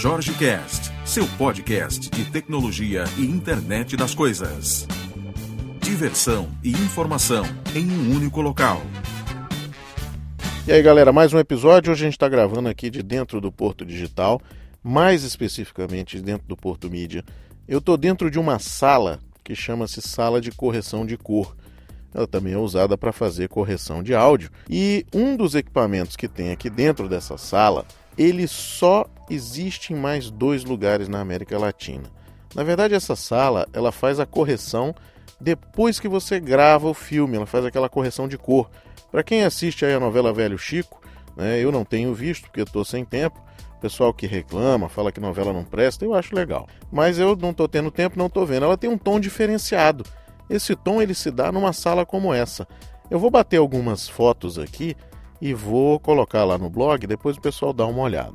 Jorge 0.00 0.32
Cast, 0.34 0.92
seu 1.04 1.26
podcast 1.36 2.08
de 2.08 2.30
tecnologia 2.30 3.02
e 3.18 3.22
internet 3.22 3.96
das 3.96 4.14
coisas. 4.14 4.86
Diversão 5.80 6.48
e 6.62 6.70
informação 6.70 7.44
em 7.74 7.90
um 7.90 8.14
único 8.14 8.40
local. 8.40 8.80
E 10.68 10.70
aí, 10.70 10.80
galera, 10.84 11.12
mais 11.12 11.32
um 11.32 11.38
episódio. 11.40 11.90
Hoje 11.90 12.04
a 12.04 12.06
gente 12.06 12.14
está 12.14 12.28
gravando 12.28 12.68
aqui 12.68 12.90
de 12.90 13.02
dentro 13.02 13.40
do 13.40 13.50
Porto 13.50 13.84
Digital, 13.84 14.40
mais 14.84 15.24
especificamente 15.24 16.20
dentro 16.20 16.46
do 16.46 16.56
Porto 16.56 16.88
Mídia. 16.88 17.24
Eu 17.66 17.80
estou 17.80 17.96
dentro 17.96 18.30
de 18.30 18.38
uma 18.38 18.60
sala 18.60 19.18
que 19.42 19.56
chama-se 19.56 20.00
Sala 20.00 20.40
de 20.40 20.52
Correção 20.52 21.04
de 21.04 21.16
Cor. 21.16 21.56
Ela 22.14 22.28
também 22.28 22.52
é 22.52 22.58
usada 22.58 22.96
para 22.96 23.10
fazer 23.10 23.48
correção 23.48 24.00
de 24.00 24.14
áudio. 24.14 24.48
E 24.70 25.04
um 25.12 25.36
dos 25.36 25.56
equipamentos 25.56 26.14
que 26.14 26.28
tem 26.28 26.52
aqui 26.52 26.70
dentro 26.70 27.08
dessa 27.08 27.36
sala, 27.36 27.84
ele 28.16 28.46
só 28.46 29.04
existe 29.30 29.92
em 29.92 29.96
mais 29.96 30.30
dois 30.30 30.64
lugares 30.64 31.08
na 31.08 31.20
América 31.20 31.58
Latina. 31.58 32.10
Na 32.54 32.62
verdade, 32.62 32.94
essa 32.94 33.14
sala 33.14 33.66
ela 33.72 33.92
faz 33.92 34.18
a 34.18 34.26
correção 34.26 34.94
depois 35.40 36.00
que 36.00 36.08
você 36.08 36.40
grava 36.40 36.88
o 36.88 36.94
filme, 36.94 37.36
ela 37.36 37.46
faz 37.46 37.64
aquela 37.64 37.88
correção 37.88 38.26
de 38.26 38.36
cor. 38.36 38.68
Para 39.10 39.22
quem 39.22 39.44
assiste 39.44 39.84
a 39.84 40.00
novela 40.00 40.32
Velho 40.32 40.58
Chico, 40.58 41.00
né, 41.36 41.58
eu 41.60 41.70
não 41.70 41.84
tenho 41.84 42.12
visto 42.12 42.44
porque 42.44 42.62
estou 42.62 42.84
sem 42.84 43.04
tempo. 43.04 43.40
O 43.76 43.80
pessoal 43.80 44.12
que 44.12 44.26
reclama, 44.26 44.88
fala 44.88 45.12
que 45.12 45.20
novela 45.20 45.52
não 45.52 45.62
presta, 45.62 46.04
eu 46.04 46.12
acho 46.12 46.34
legal. 46.34 46.66
Mas 46.90 47.18
eu 47.18 47.36
não 47.36 47.50
estou 47.50 47.68
tendo 47.68 47.92
tempo, 47.92 48.18
não 48.18 48.26
estou 48.26 48.44
vendo. 48.44 48.64
Ela 48.64 48.76
tem 48.76 48.90
um 48.90 48.98
tom 48.98 49.20
diferenciado. 49.20 50.04
Esse 50.50 50.74
tom 50.74 51.00
ele 51.00 51.14
se 51.14 51.30
dá 51.30 51.52
numa 51.52 51.72
sala 51.72 52.04
como 52.04 52.34
essa. 52.34 52.66
Eu 53.08 53.20
vou 53.20 53.30
bater 53.30 53.58
algumas 53.58 54.08
fotos 54.08 54.58
aqui 54.58 54.96
e 55.40 55.54
vou 55.54 56.00
colocar 56.00 56.44
lá 56.44 56.58
no 56.58 56.68
blog, 56.68 57.06
depois 57.06 57.36
o 57.36 57.40
pessoal 57.40 57.72
dá 57.72 57.86
uma 57.86 58.02
olhada. 58.02 58.34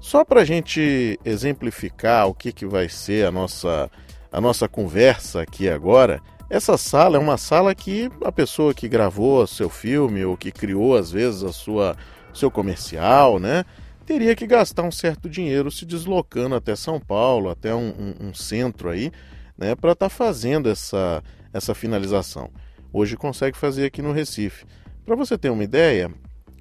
Só 0.00 0.24
para 0.24 0.40
a 0.40 0.44
gente 0.44 1.20
exemplificar 1.24 2.26
o 2.26 2.34
que, 2.34 2.52
que 2.52 2.64
vai 2.64 2.88
ser 2.88 3.26
a 3.26 3.30
nossa, 3.30 3.90
a 4.32 4.40
nossa 4.40 4.66
conversa 4.66 5.42
aqui 5.42 5.68
agora, 5.68 6.22
essa 6.48 6.78
sala 6.78 7.16
é 7.16 7.20
uma 7.20 7.36
sala 7.36 7.74
que 7.74 8.10
a 8.24 8.32
pessoa 8.32 8.72
que 8.72 8.88
gravou 8.88 9.46
seu 9.46 9.68
filme 9.68 10.24
ou 10.24 10.36
que 10.36 10.50
criou 10.50 10.96
às 10.96 11.12
vezes 11.12 11.44
a 11.44 11.52
sua 11.52 11.96
seu 12.32 12.50
comercial, 12.50 13.38
né, 13.38 13.64
teria 14.06 14.34
que 14.34 14.46
gastar 14.46 14.84
um 14.84 14.90
certo 14.90 15.28
dinheiro 15.28 15.70
se 15.70 15.84
deslocando 15.84 16.54
até 16.54 16.74
São 16.74 16.98
Paulo, 16.98 17.50
até 17.50 17.74
um, 17.74 17.88
um, 17.88 18.28
um 18.28 18.34
centro 18.34 18.88
aí, 18.88 19.12
né, 19.58 19.74
para 19.74 19.92
estar 19.92 20.08
tá 20.08 20.10
fazendo 20.10 20.68
essa 20.68 21.22
essa 21.52 21.74
finalização. 21.74 22.50
Hoje 22.92 23.16
consegue 23.16 23.56
fazer 23.56 23.84
aqui 23.84 24.00
no 24.00 24.12
Recife. 24.12 24.64
Para 25.04 25.16
você 25.16 25.36
ter 25.36 25.50
uma 25.50 25.64
ideia, 25.64 26.10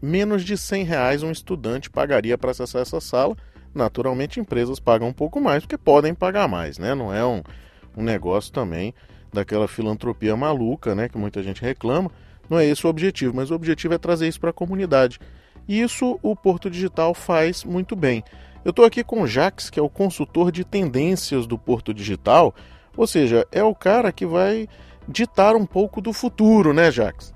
menos 0.01 0.43
de 0.43 0.57
100 0.57 0.83
reais 0.83 1.23
um 1.23 1.31
estudante 1.31 1.89
pagaria 1.89 2.37
para 2.37 2.51
acessar 2.51 2.81
essa 2.81 2.99
sala. 2.99 3.35
Naturalmente, 3.73 4.39
empresas 4.39 4.79
pagam 4.79 5.07
um 5.07 5.13
pouco 5.13 5.39
mais, 5.39 5.63
porque 5.63 5.77
podem 5.77 6.13
pagar 6.13 6.47
mais, 6.47 6.77
né? 6.77 6.95
Não 6.95 7.13
é 7.13 7.25
um, 7.25 7.41
um 7.95 8.03
negócio 8.03 8.51
também 8.51 8.93
daquela 9.31 9.67
filantropia 9.67 10.35
maluca, 10.35 10.95
né? 10.95 11.07
Que 11.07 11.17
muita 11.17 11.43
gente 11.43 11.61
reclama. 11.61 12.11
Não 12.49 12.57
é 12.57 12.65
esse 12.65 12.85
o 12.85 12.89
objetivo, 12.89 13.35
mas 13.35 13.51
o 13.51 13.55
objetivo 13.55 13.93
é 13.93 13.97
trazer 13.97 14.27
isso 14.27 14.39
para 14.39 14.49
a 14.49 14.53
comunidade. 14.53 15.19
E 15.67 15.81
isso 15.81 16.19
o 16.23 16.35
Porto 16.35 16.69
Digital 16.69 17.13
faz 17.13 17.63
muito 17.63 17.95
bem. 17.95 18.23
Eu 18.65 18.71
estou 18.71 18.85
aqui 18.85 19.03
com 19.03 19.21
o 19.21 19.27
Jax, 19.27 19.69
que 19.69 19.79
é 19.79 19.83
o 19.83 19.89
consultor 19.89 20.51
de 20.51 20.65
tendências 20.65 21.45
do 21.45 21.57
Porto 21.57 21.93
Digital, 21.93 22.53
ou 22.97 23.05
seja, 23.05 23.47
é 23.51 23.63
o 23.63 23.75
cara 23.75 24.11
que 24.11 24.25
vai 24.25 24.67
ditar 25.07 25.55
um 25.55 25.65
pouco 25.65 26.01
do 26.01 26.11
futuro, 26.11 26.73
né, 26.73 26.91
Jax? 26.91 27.33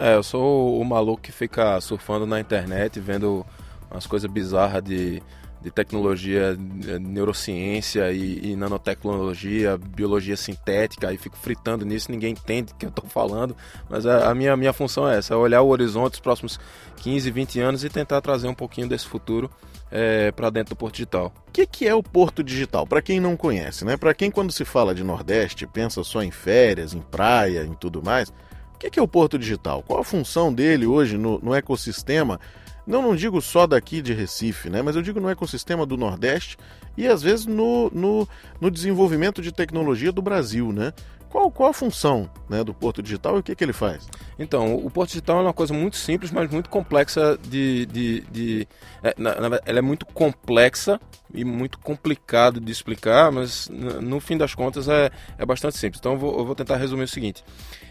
É, 0.00 0.14
eu 0.14 0.22
sou 0.22 0.80
o 0.80 0.82
maluco 0.82 1.20
que 1.20 1.30
fica 1.30 1.78
surfando 1.78 2.24
na 2.24 2.40
internet, 2.40 2.98
vendo 2.98 3.44
umas 3.90 4.06
coisas 4.06 4.30
bizarras 4.30 4.82
de, 4.82 5.22
de 5.60 5.70
tecnologia, 5.70 6.56
de 6.56 6.98
neurociência 6.98 8.10
e, 8.10 8.52
e, 8.52 8.56
nanotecnologia, 8.56 9.76
biologia 9.76 10.38
sintética, 10.38 11.12
e 11.12 11.18
fico 11.18 11.36
fritando 11.36 11.84
nisso, 11.84 12.10
ninguém 12.10 12.32
entende 12.32 12.72
o 12.72 12.76
que 12.76 12.86
eu 12.86 12.88
estou 12.88 13.04
falando, 13.10 13.54
mas 13.90 14.06
a, 14.06 14.30
a, 14.30 14.34
minha, 14.34 14.56
minha 14.56 14.72
função 14.72 15.06
é 15.06 15.18
essa, 15.18 15.34
é 15.34 15.36
olhar 15.36 15.60
o 15.60 15.68
horizonte 15.68 16.12
dos 16.12 16.20
próximos 16.20 16.58
15, 16.96 17.30
20 17.30 17.60
anos 17.60 17.84
e 17.84 17.90
tentar 17.90 18.22
trazer 18.22 18.48
um 18.48 18.54
pouquinho 18.54 18.88
desse 18.88 19.06
futuro 19.06 19.50
é, 19.90 20.32
para 20.32 20.48
dentro 20.48 20.74
do 20.74 20.78
Porto 20.78 20.94
Digital. 20.94 21.30
O 21.46 21.52
que, 21.52 21.66
que 21.66 21.86
é 21.86 21.94
o 21.94 22.02
Porto 22.02 22.42
Digital? 22.42 22.86
Para 22.86 23.02
quem 23.02 23.20
não 23.20 23.36
conhece, 23.36 23.84
né? 23.84 23.98
Para 23.98 24.14
quem 24.14 24.30
quando 24.30 24.50
se 24.50 24.64
fala 24.64 24.94
de 24.94 25.04
Nordeste 25.04 25.66
pensa 25.66 26.02
só 26.02 26.22
em 26.22 26.30
férias, 26.30 26.94
em 26.94 27.02
praia, 27.02 27.64
em 27.64 27.74
tudo 27.74 28.02
mais, 28.02 28.32
que, 28.80 28.90
que 28.90 28.98
é 28.98 29.02
o 29.02 29.08
Porto 29.08 29.38
Digital? 29.38 29.84
Qual 29.86 30.00
a 30.00 30.04
função 30.04 30.52
dele 30.52 30.86
hoje 30.86 31.18
no, 31.18 31.38
no 31.38 31.54
ecossistema? 31.54 32.40
Não, 32.86 33.02
não 33.02 33.14
digo 33.14 33.40
só 33.40 33.66
daqui 33.66 34.02
de 34.02 34.12
Recife, 34.12 34.68
né? 34.70 34.82
mas 34.82 34.96
eu 34.96 35.02
digo 35.02 35.20
no 35.20 35.28
ecossistema 35.28 35.86
do 35.86 35.96
Nordeste 35.96 36.56
e 36.96 37.06
às 37.06 37.22
vezes 37.22 37.46
no, 37.46 37.90
no, 37.90 38.28
no 38.60 38.70
desenvolvimento 38.70 39.40
de 39.42 39.52
tecnologia 39.52 40.10
do 40.10 40.22
Brasil. 40.22 40.72
Né? 40.72 40.92
Qual, 41.30 41.48
qual 41.48 41.70
a 41.70 41.72
função 41.72 42.28
né, 42.48 42.64
do 42.64 42.74
Porto 42.74 43.00
Digital 43.00 43.36
e 43.36 43.38
o 43.38 43.42
que, 43.42 43.54
que 43.54 43.62
ele 43.62 43.72
faz? 43.72 44.08
Então, 44.36 44.74
o 44.74 44.90
Porto 44.90 45.10
Digital 45.10 45.38
é 45.38 45.42
uma 45.42 45.52
coisa 45.52 45.72
muito 45.72 45.96
simples, 45.96 46.32
mas 46.32 46.50
muito 46.50 46.68
complexa 46.68 47.38
de. 47.48 47.86
de, 47.86 48.20
de 48.22 48.68
é, 49.00 49.14
na, 49.16 49.48
na, 49.48 49.60
ela 49.64 49.78
é 49.78 49.82
muito 49.82 50.04
complexa 50.06 51.00
e 51.32 51.44
muito 51.44 51.78
complicado 51.78 52.60
de 52.60 52.72
explicar, 52.72 53.30
mas 53.30 53.68
no 53.68 54.18
fim 54.18 54.36
das 54.36 54.56
contas 54.56 54.88
é, 54.88 55.08
é 55.38 55.46
bastante 55.46 55.78
simples. 55.78 56.00
Então 56.00 56.12
eu 56.12 56.18
vou, 56.18 56.38
eu 56.40 56.44
vou 56.44 56.54
tentar 56.56 56.76
resumir 56.78 57.04
o 57.04 57.08
seguinte: 57.08 57.44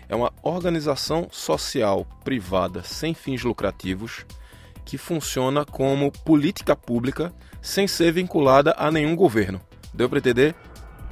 é 0.09 0.15
uma 0.15 0.33
organização 0.43 1.29
social 1.31 2.05
privada 2.25 2.83
sem 2.83 3.13
fins 3.13 3.41
lucrativos 3.41 4.25
que 4.89 4.97
funciona 4.97 5.63
como 5.63 6.11
política 6.11 6.75
pública 6.75 7.31
sem 7.61 7.87
ser 7.87 8.11
vinculada 8.11 8.73
a 8.75 8.89
nenhum 8.89 9.15
governo. 9.15 9.61
Deu 9.93 10.09
para 10.09 10.17
entender? 10.17 10.55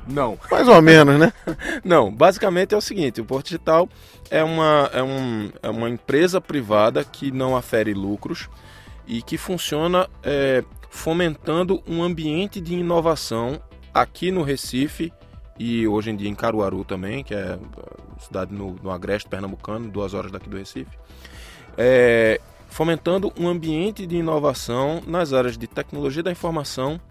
Não. 0.07 0.35
Mais 0.49 0.67
ou 0.67 0.81
menos, 0.81 1.19
né? 1.19 1.31
Não, 1.85 2.11
basicamente 2.11 2.73
é 2.73 2.77
o 2.77 2.81
seguinte: 2.81 3.21
o 3.21 3.25
Porto 3.25 3.45
Digital 3.45 3.87
é 4.31 4.43
uma, 4.43 4.89
é, 4.91 5.03
um, 5.03 5.51
é 5.61 5.69
uma 5.69 5.87
empresa 5.87 6.41
privada 6.41 7.03
que 7.03 7.29
não 7.29 7.55
afere 7.55 7.93
lucros 7.93 8.49
e 9.05 9.21
que 9.21 9.37
funciona 9.37 10.09
é, 10.23 10.63
fomentando 10.89 11.83
um 11.87 12.01
ambiente 12.01 12.59
de 12.59 12.73
inovação 12.73 13.61
aqui 13.93 14.31
no 14.31 14.41
Recife 14.41 15.13
e 15.59 15.87
hoje 15.87 16.09
em 16.09 16.15
dia 16.15 16.29
em 16.29 16.35
Caruaru 16.35 16.83
também, 16.83 17.23
que 17.23 17.35
é 17.35 17.59
cidade 18.19 18.53
no, 18.53 18.75
no 18.81 18.89
Agreste 18.89 19.29
Pernambucano, 19.29 19.87
duas 19.91 20.15
horas 20.15 20.31
daqui 20.31 20.49
do 20.49 20.57
Recife, 20.57 20.97
é, 21.77 22.41
fomentando 22.77 23.33
um 23.39 23.47
ambiente 23.47 24.05
de 24.05 24.17
inovação 24.17 25.01
nas 25.07 25.33
áreas 25.33 25.57
de 25.57 25.65
tecnologia 25.65 26.21
da 26.21 26.31
informação 26.31 27.01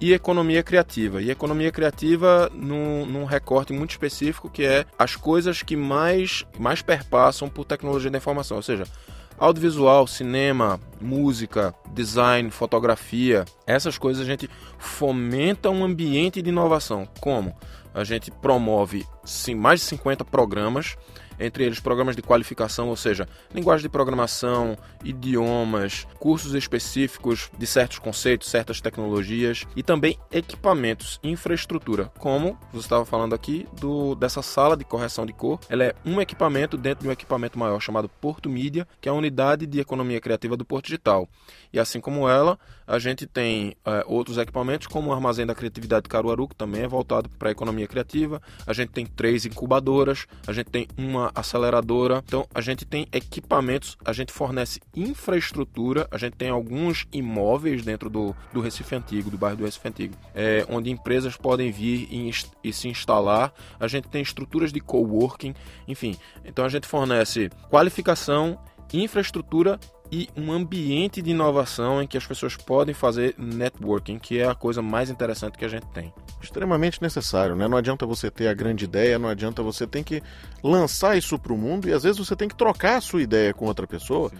e 0.00 0.12
economia 0.12 0.64
criativa. 0.64 1.22
E 1.22 1.30
economia 1.30 1.70
criativa 1.70 2.50
num, 2.52 3.06
num, 3.06 3.24
recorte 3.24 3.72
muito 3.72 3.92
específico 3.92 4.50
que 4.50 4.64
é 4.64 4.84
as 4.98 5.14
coisas 5.14 5.62
que 5.62 5.76
mais, 5.76 6.44
mais 6.58 6.82
perpassam 6.82 7.48
por 7.48 7.64
tecnologia 7.64 8.10
da 8.10 8.18
informação, 8.18 8.56
ou 8.56 8.64
seja, 8.64 8.82
audiovisual, 9.38 10.08
cinema, 10.08 10.80
música, 11.00 11.72
design, 11.94 12.50
fotografia, 12.50 13.44
essas 13.64 13.96
coisas 13.96 14.24
a 14.24 14.28
gente 14.28 14.50
fomenta 14.76 15.70
um 15.70 15.84
ambiente 15.84 16.42
de 16.42 16.48
inovação. 16.48 17.06
Como? 17.20 17.54
A 17.94 18.02
gente 18.02 18.32
promove 18.32 19.06
sim, 19.24 19.54
mais 19.54 19.78
de 19.78 19.86
50 19.86 20.24
programas 20.24 20.96
entre 21.38 21.64
eles 21.64 21.80
programas 21.80 22.16
de 22.16 22.22
qualificação, 22.22 22.88
ou 22.88 22.96
seja, 22.96 23.28
linguagem 23.54 23.82
de 23.82 23.88
programação, 23.88 24.76
idiomas, 25.04 26.06
cursos 26.18 26.54
específicos 26.54 27.50
de 27.56 27.66
certos 27.66 27.98
conceitos, 27.98 28.48
certas 28.48 28.80
tecnologias 28.80 29.64
e 29.74 29.82
também 29.82 30.18
equipamentos, 30.30 31.20
infraestrutura, 31.22 32.10
como 32.18 32.58
você 32.72 32.86
estava 32.86 33.04
falando 33.04 33.34
aqui 33.34 33.66
do 33.80 34.14
dessa 34.14 34.42
sala 34.42 34.76
de 34.76 34.84
correção 34.84 35.26
de 35.26 35.32
cor. 35.32 35.60
Ela 35.68 35.84
é 35.84 35.94
um 36.04 36.20
equipamento 36.20 36.76
dentro 36.76 37.02
de 37.02 37.08
um 37.08 37.12
equipamento 37.12 37.58
maior 37.58 37.80
chamado 37.80 38.08
Porto 38.08 38.48
Mídia, 38.48 38.86
que 39.00 39.08
é 39.08 39.12
a 39.12 39.14
unidade 39.14 39.66
de 39.66 39.80
economia 39.80 40.20
criativa 40.20 40.56
do 40.56 40.64
Porto 40.64 40.86
Digital. 40.86 41.28
E 41.72 41.78
assim 41.78 42.00
como 42.00 42.28
ela, 42.28 42.58
a 42.86 42.98
gente 42.98 43.26
tem 43.26 43.76
é, 43.84 44.04
outros 44.06 44.38
equipamentos, 44.38 44.86
como 44.86 45.10
o 45.10 45.12
Armazém 45.12 45.44
da 45.44 45.54
Criatividade 45.54 46.04
de 46.04 46.08
Caruaru, 46.08 46.48
que 46.48 46.54
também 46.54 46.82
é 46.82 46.88
voltado 46.88 47.28
para 47.28 47.48
a 47.48 47.52
economia 47.52 47.86
criativa. 47.86 48.40
A 48.66 48.72
gente 48.72 48.92
tem 48.92 49.04
três 49.04 49.44
incubadoras, 49.44 50.26
a 50.46 50.52
gente 50.52 50.70
tem 50.70 50.86
uma 50.96 51.25
aceleradora. 51.34 52.22
Então 52.26 52.46
a 52.54 52.60
gente 52.60 52.84
tem 52.84 53.06
equipamentos, 53.12 53.96
a 54.04 54.12
gente 54.12 54.32
fornece 54.32 54.80
infraestrutura, 54.94 56.06
a 56.10 56.18
gente 56.18 56.36
tem 56.36 56.48
alguns 56.48 57.06
imóveis 57.12 57.82
dentro 57.82 58.08
do, 58.10 58.34
do 58.52 58.60
Recife 58.60 58.94
Antigo, 58.94 59.30
do 59.30 59.38
bairro 59.38 59.56
do 59.56 59.64
Recife 59.64 59.88
Antigo, 59.88 60.14
é, 60.34 60.66
onde 60.68 60.90
empresas 60.90 61.36
podem 61.36 61.70
vir 61.70 62.08
e, 62.10 62.30
e 62.62 62.72
se 62.72 62.88
instalar. 62.88 63.52
A 63.78 63.88
gente 63.88 64.08
tem 64.08 64.22
estruturas 64.22 64.72
de 64.72 64.80
coworking, 64.80 65.54
enfim. 65.86 66.16
Então 66.44 66.64
a 66.64 66.68
gente 66.68 66.86
fornece 66.86 67.50
qualificação, 67.70 68.58
infraestrutura 68.92 69.78
e 70.10 70.28
um 70.36 70.52
ambiente 70.52 71.20
de 71.20 71.30
inovação 71.30 72.02
em 72.02 72.06
que 72.06 72.16
as 72.16 72.26
pessoas 72.26 72.56
podem 72.56 72.94
fazer 72.94 73.34
networking, 73.38 74.18
que 74.18 74.38
é 74.38 74.46
a 74.46 74.54
coisa 74.54 74.80
mais 74.80 75.10
interessante 75.10 75.58
que 75.58 75.64
a 75.64 75.68
gente 75.68 75.86
tem. 75.88 76.12
Extremamente 76.42 77.02
necessário, 77.02 77.56
né? 77.56 77.66
Não 77.66 77.78
adianta 77.78 78.04
você 78.06 78.30
ter 78.30 78.48
a 78.48 78.54
grande 78.54 78.84
ideia, 78.84 79.18
não 79.18 79.28
adianta 79.28 79.62
você 79.62 79.86
ter 79.86 80.04
que 80.04 80.22
lançar 80.62 81.16
isso 81.16 81.38
para 81.38 81.52
o 81.52 81.56
mundo 81.58 81.88
e 81.88 81.92
às 81.92 82.02
vezes 82.02 82.18
você 82.18 82.36
tem 82.36 82.48
que 82.48 82.54
trocar 82.54 82.96
a 82.96 83.00
sua 83.00 83.22
ideia 83.22 83.54
com 83.54 83.64
outra 83.66 83.86
pessoa. 83.86 84.30
Sim. 84.30 84.36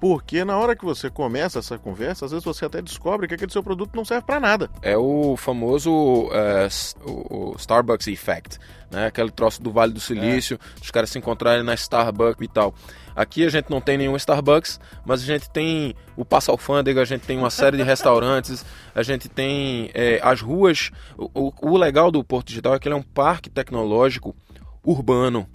Porque 0.00 0.44
na 0.44 0.56
hora 0.58 0.76
que 0.76 0.84
você 0.84 1.08
começa 1.08 1.58
essa 1.58 1.78
conversa, 1.78 2.26
às 2.26 2.30
vezes 2.30 2.44
você 2.44 2.64
até 2.64 2.82
descobre 2.82 3.26
que 3.26 3.34
aquele 3.34 3.50
seu 3.50 3.62
produto 3.62 3.94
não 3.94 4.04
serve 4.04 4.26
para 4.26 4.38
nada. 4.38 4.70
É 4.82 4.96
o 4.96 5.36
famoso 5.36 5.90
uh, 5.90 6.68
o 7.04 7.54
Starbucks 7.58 8.06
Effect, 8.06 8.58
né? 8.90 9.06
Aquele 9.06 9.30
troço 9.30 9.62
do 9.62 9.72
Vale 9.72 9.92
do 9.92 10.00
Silício, 10.00 10.58
é. 10.60 10.82
os 10.82 10.90
caras 10.90 11.10
se 11.10 11.18
encontrarem 11.18 11.62
na 11.62 11.74
Starbucks 11.74 12.44
e 12.44 12.48
tal. 12.48 12.74
Aqui 13.16 13.46
a 13.46 13.48
gente 13.48 13.70
não 13.70 13.80
tem 13.80 13.96
nenhum 13.96 14.14
Starbucks, 14.14 14.78
mas 15.06 15.22
a 15.22 15.24
gente 15.24 15.48
tem 15.48 15.94
o 16.14 16.24
Passa 16.24 16.52
Alfândega, 16.52 17.00
a 17.00 17.04
gente 17.06 17.26
tem 17.26 17.38
uma 17.38 17.48
série 17.48 17.78
de 17.78 17.82
restaurantes, 17.84 18.62
a 18.94 19.02
gente 19.02 19.26
tem 19.26 19.90
é, 19.94 20.20
as 20.22 20.42
ruas. 20.42 20.90
O, 21.16 21.50
o, 21.62 21.78
legal 21.78 22.10
do 22.10 22.22
Porto 22.22 22.48
Digital 22.48 22.74
é 22.74 22.78
que 22.78 22.86
ele 22.86 22.94
é 22.94 22.98
um 22.98 23.02
parque 23.02 23.48
tecnológico 23.48 24.36
urbano. 24.84 25.48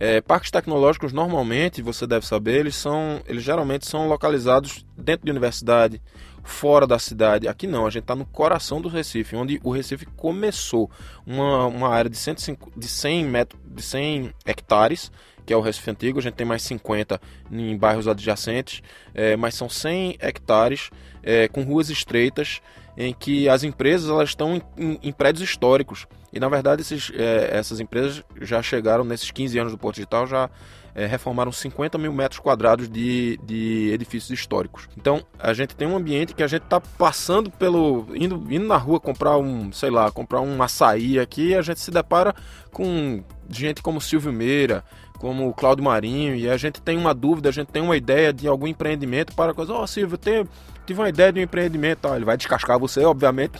É, 0.00 0.20
parques 0.20 0.52
tecnológicos 0.52 1.12
normalmente, 1.12 1.82
você 1.82 2.06
deve 2.06 2.24
saber, 2.24 2.60
eles 2.60 2.76
são, 2.76 3.20
eles 3.26 3.42
geralmente 3.42 3.84
são 3.84 4.06
localizados 4.06 4.86
dentro 4.96 5.24
de 5.24 5.32
universidade, 5.32 6.00
fora 6.44 6.86
da 6.86 7.00
cidade. 7.00 7.48
Aqui 7.48 7.66
não, 7.66 7.84
a 7.84 7.90
gente 7.90 8.04
está 8.04 8.14
no 8.14 8.24
coração 8.24 8.80
do 8.80 8.88
Recife, 8.88 9.34
onde 9.34 9.60
o 9.64 9.72
Recife 9.72 10.06
começou 10.06 10.88
uma, 11.26 11.66
uma 11.66 11.88
área 11.88 12.08
de, 12.08 12.16
105, 12.16 12.72
de 12.76 12.86
100 12.86 13.24
metros, 13.24 13.60
de 13.66 13.82
100 13.82 14.32
hectares, 14.46 15.10
que 15.44 15.52
é 15.52 15.56
o 15.56 15.60
Recife 15.60 15.90
Antigo. 15.90 16.20
A 16.20 16.22
gente 16.22 16.34
tem 16.34 16.46
mais 16.46 16.62
50 16.62 17.20
em 17.50 17.76
bairros 17.76 18.06
adjacentes, 18.06 18.82
é, 19.12 19.36
mas 19.36 19.56
são 19.56 19.68
100 19.68 20.16
hectares 20.20 20.90
é, 21.24 21.48
com 21.48 21.62
ruas 21.62 21.90
estreitas 21.90 22.60
em 23.00 23.14
que 23.14 23.48
as 23.48 23.62
empresas 23.62 24.10
elas 24.10 24.30
estão 24.30 24.56
em, 24.56 24.62
em, 24.76 24.98
em 25.04 25.12
prédios 25.12 25.48
históricos. 25.48 26.08
E 26.32 26.40
na 26.40 26.48
verdade 26.48 26.82
esses, 26.82 27.12
é, 27.14 27.56
essas 27.56 27.78
empresas 27.78 28.24
já 28.40 28.60
chegaram 28.60 29.04
nesses 29.04 29.30
15 29.30 29.56
anos 29.56 29.72
do 29.72 29.78
Porto 29.78 29.94
Digital, 29.94 30.26
já 30.26 30.50
é, 30.96 31.06
reformaram 31.06 31.52
50 31.52 31.96
mil 31.96 32.12
metros 32.12 32.40
quadrados 32.40 32.88
de, 32.88 33.38
de 33.44 33.92
edifícios 33.92 34.36
históricos. 34.36 34.88
Então 34.96 35.24
a 35.38 35.52
gente 35.52 35.76
tem 35.76 35.86
um 35.86 35.96
ambiente 35.96 36.34
que 36.34 36.42
a 36.42 36.48
gente 36.48 36.64
está 36.64 36.80
passando 36.80 37.52
pelo. 37.52 38.08
Indo, 38.12 38.44
indo 38.50 38.66
na 38.66 38.76
rua 38.76 38.98
comprar 38.98 39.38
um, 39.38 39.70
sei 39.70 39.90
lá, 39.90 40.10
comprar 40.10 40.40
um 40.40 40.60
açaí 40.60 41.20
aqui, 41.20 41.54
a 41.54 41.62
gente 41.62 41.78
se 41.78 41.92
depara 41.92 42.34
com 42.72 43.22
gente 43.48 43.80
como 43.80 44.00
Silvio 44.00 44.32
Meira, 44.32 44.82
como 45.20 45.48
o 45.48 45.54
Cláudio 45.54 45.84
Marinho, 45.84 46.34
e 46.34 46.50
a 46.50 46.56
gente 46.56 46.82
tem 46.82 46.98
uma 46.98 47.14
dúvida, 47.14 47.48
a 47.48 47.52
gente 47.52 47.68
tem 47.68 47.80
uma 47.80 47.96
ideia 47.96 48.32
de 48.32 48.48
algum 48.48 48.66
empreendimento 48.66 49.36
para 49.36 49.54
coisa, 49.54 49.72
ó 49.72 49.84
oh, 49.84 49.86
Silvio, 49.86 50.18
eu 50.26 50.48
tive 50.88 51.00
uma 51.02 51.08
ideia 51.10 51.30
de 51.30 51.38
um 51.38 51.42
empreendimento, 51.42 52.08
ele 52.14 52.24
vai 52.24 52.34
descascar 52.34 52.78
você, 52.78 53.04
obviamente, 53.04 53.58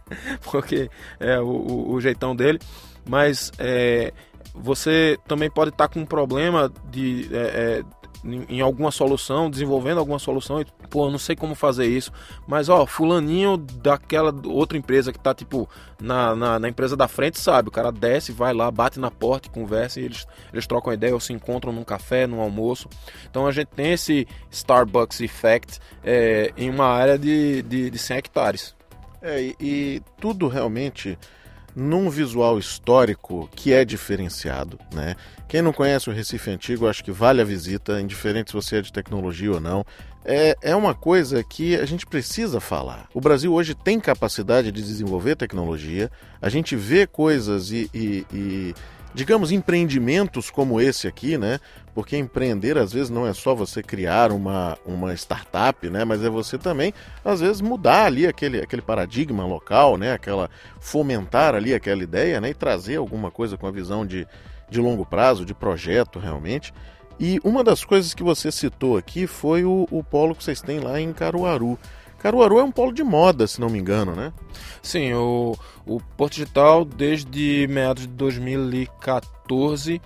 porque 0.50 0.90
é 1.18 1.38
o, 1.38 1.44
o, 1.44 1.92
o 1.92 2.00
jeitão 2.00 2.34
dele, 2.34 2.58
mas 3.06 3.52
é, 3.58 4.14
você 4.54 5.18
também 5.28 5.50
pode 5.50 5.70
estar 5.70 5.88
com 5.88 6.00
um 6.00 6.06
problema 6.06 6.72
de 6.90 7.28
é, 7.32 7.82
é 7.82 7.99
em 8.24 8.60
alguma 8.60 8.90
solução, 8.90 9.50
desenvolvendo 9.50 9.98
alguma 9.98 10.18
solução 10.18 10.60
e, 10.60 10.66
pô, 10.90 11.10
não 11.10 11.18
sei 11.18 11.34
como 11.34 11.54
fazer 11.54 11.86
isso, 11.86 12.12
mas 12.46 12.68
ó, 12.68 12.84
fulaninho 12.84 13.56
daquela 13.56 14.34
outra 14.46 14.76
empresa 14.76 15.12
que 15.12 15.18
tá, 15.18 15.34
tipo, 15.34 15.68
na, 16.00 16.36
na, 16.36 16.58
na, 16.58 16.68
empresa 16.68 16.96
da 16.96 17.08
frente, 17.08 17.38
sabe? 17.38 17.68
O 17.68 17.72
cara 17.72 17.90
desce, 17.90 18.32
vai 18.32 18.52
lá, 18.52 18.70
bate 18.70 19.00
na 19.00 19.10
porta 19.10 19.48
conversa 19.48 20.00
e 20.00 20.04
eles, 20.04 20.26
eles 20.52 20.66
trocam 20.66 20.92
ideia 20.92 21.14
ou 21.14 21.20
se 21.20 21.32
encontram 21.32 21.72
num 21.72 21.84
café, 21.84 22.26
num 22.26 22.40
almoço. 22.40 22.88
Então 23.28 23.46
a 23.46 23.52
gente 23.52 23.68
tem 23.68 23.92
esse 23.92 24.26
Starbucks 24.50 25.20
Effect 25.20 25.78
é, 26.04 26.52
em 26.56 26.68
uma 26.68 26.86
área 26.86 27.18
de, 27.18 27.62
de, 27.62 27.90
de 27.90 27.98
100 27.98 28.16
hectares. 28.18 28.76
É, 29.22 29.40
e, 29.40 29.56
e 29.60 30.02
tudo 30.18 30.48
realmente 30.48 31.18
num 31.74 32.10
visual 32.10 32.58
histórico 32.58 33.48
que 33.54 33.72
é 33.72 33.84
diferenciado, 33.84 34.78
né? 34.92 35.14
Quem 35.48 35.62
não 35.62 35.72
conhece 35.72 36.08
o 36.08 36.12
Recife 36.12 36.50
Antigo, 36.50 36.86
acho 36.86 37.02
que 37.02 37.10
vale 37.10 37.40
a 37.40 37.44
visita, 37.44 38.00
indiferente 38.00 38.50
se 38.50 38.56
você 38.56 38.76
é 38.76 38.82
de 38.82 38.92
tecnologia 38.92 39.52
ou 39.52 39.60
não. 39.60 39.84
É, 40.24 40.56
é 40.62 40.76
uma 40.76 40.94
coisa 40.94 41.42
que 41.42 41.74
a 41.76 41.86
gente 41.86 42.06
precisa 42.06 42.60
falar. 42.60 43.08
O 43.14 43.20
Brasil 43.20 43.52
hoje 43.52 43.74
tem 43.74 43.98
capacidade 43.98 44.70
de 44.70 44.82
desenvolver 44.82 45.34
tecnologia, 45.34 46.10
a 46.40 46.48
gente 46.48 46.76
vê 46.76 47.06
coisas 47.06 47.70
e, 47.70 47.90
e, 47.94 48.26
e 48.32 48.74
digamos, 49.14 49.50
empreendimentos 49.50 50.50
como 50.50 50.80
esse 50.80 51.08
aqui, 51.08 51.36
né? 51.36 51.58
Porque 51.94 52.16
empreender 52.16 52.78
às 52.78 52.92
vezes 52.92 53.10
não 53.10 53.26
é 53.26 53.32
só 53.32 53.54
você 53.54 53.82
criar 53.82 54.30
uma, 54.30 54.78
uma 54.86 55.12
startup, 55.14 55.88
né? 55.90 56.04
Mas 56.04 56.24
é 56.24 56.30
você 56.30 56.56
também, 56.56 56.94
às 57.24 57.40
vezes, 57.40 57.60
mudar 57.60 58.06
ali 58.06 58.26
aquele, 58.26 58.60
aquele 58.60 58.82
paradigma 58.82 59.44
local, 59.44 59.96
né? 59.96 60.12
Aquela 60.12 60.48
fomentar 60.78 61.54
ali 61.54 61.74
aquela 61.74 62.02
ideia, 62.02 62.40
né? 62.40 62.50
E 62.50 62.54
trazer 62.54 62.96
alguma 62.96 63.30
coisa 63.30 63.56
com 63.56 63.66
a 63.66 63.72
visão 63.72 64.06
de, 64.06 64.26
de 64.68 64.80
longo 64.80 65.04
prazo, 65.04 65.44
de 65.44 65.54
projeto 65.54 66.18
realmente. 66.18 66.72
E 67.18 67.38
uma 67.44 67.62
das 67.62 67.84
coisas 67.84 68.14
que 68.14 68.22
você 68.22 68.50
citou 68.50 68.96
aqui 68.96 69.26
foi 69.26 69.64
o, 69.64 69.86
o 69.90 70.02
polo 70.02 70.34
que 70.34 70.42
vocês 70.42 70.62
têm 70.62 70.80
lá 70.80 70.98
em 71.00 71.12
Caruaru. 71.12 71.78
Caruaru 72.20 72.58
é 72.58 72.64
um 72.64 72.70
polo 72.70 72.92
de 72.92 73.02
moda, 73.02 73.46
se 73.46 73.60
não 73.60 73.70
me 73.70 73.78
engano, 73.78 74.14
né? 74.14 74.32
Sim, 74.82 75.14
o, 75.14 75.56
o 75.86 76.00
Porto 76.16 76.34
Digital, 76.34 76.84
desde 76.84 77.66
meados 77.68 78.02
de 78.02 78.12
2014, 78.12 80.00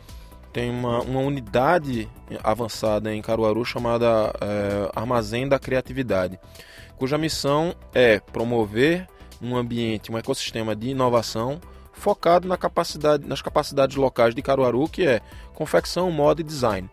tem 0.52 0.70
uma, 0.70 1.00
uma 1.00 1.20
unidade 1.20 2.08
avançada 2.42 3.12
em 3.12 3.20
Caruaru 3.20 3.64
chamada 3.64 4.32
é, 4.40 4.90
Armazém 4.94 5.48
da 5.48 5.58
Criatividade, 5.58 6.38
cuja 6.96 7.18
missão 7.18 7.74
é 7.92 8.20
promover 8.20 9.08
um 9.42 9.56
ambiente, 9.56 10.12
um 10.12 10.16
ecossistema 10.16 10.76
de 10.76 10.90
inovação 10.90 11.60
focado 11.92 12.46
na 12.46 12.56
capacidade, 12.56 13.26
nas 13.26 13.42
capacidades 13.42 13.96
locais 13.96 14.36
de 14.36 14.42
Caruaru, 14.42 14.88
que 14.88 15.04
é 15.04 15.20
confecção, 15.52 16.12
moda 16.12 16.40
e 16.40 16.44
design. 16.44 16.88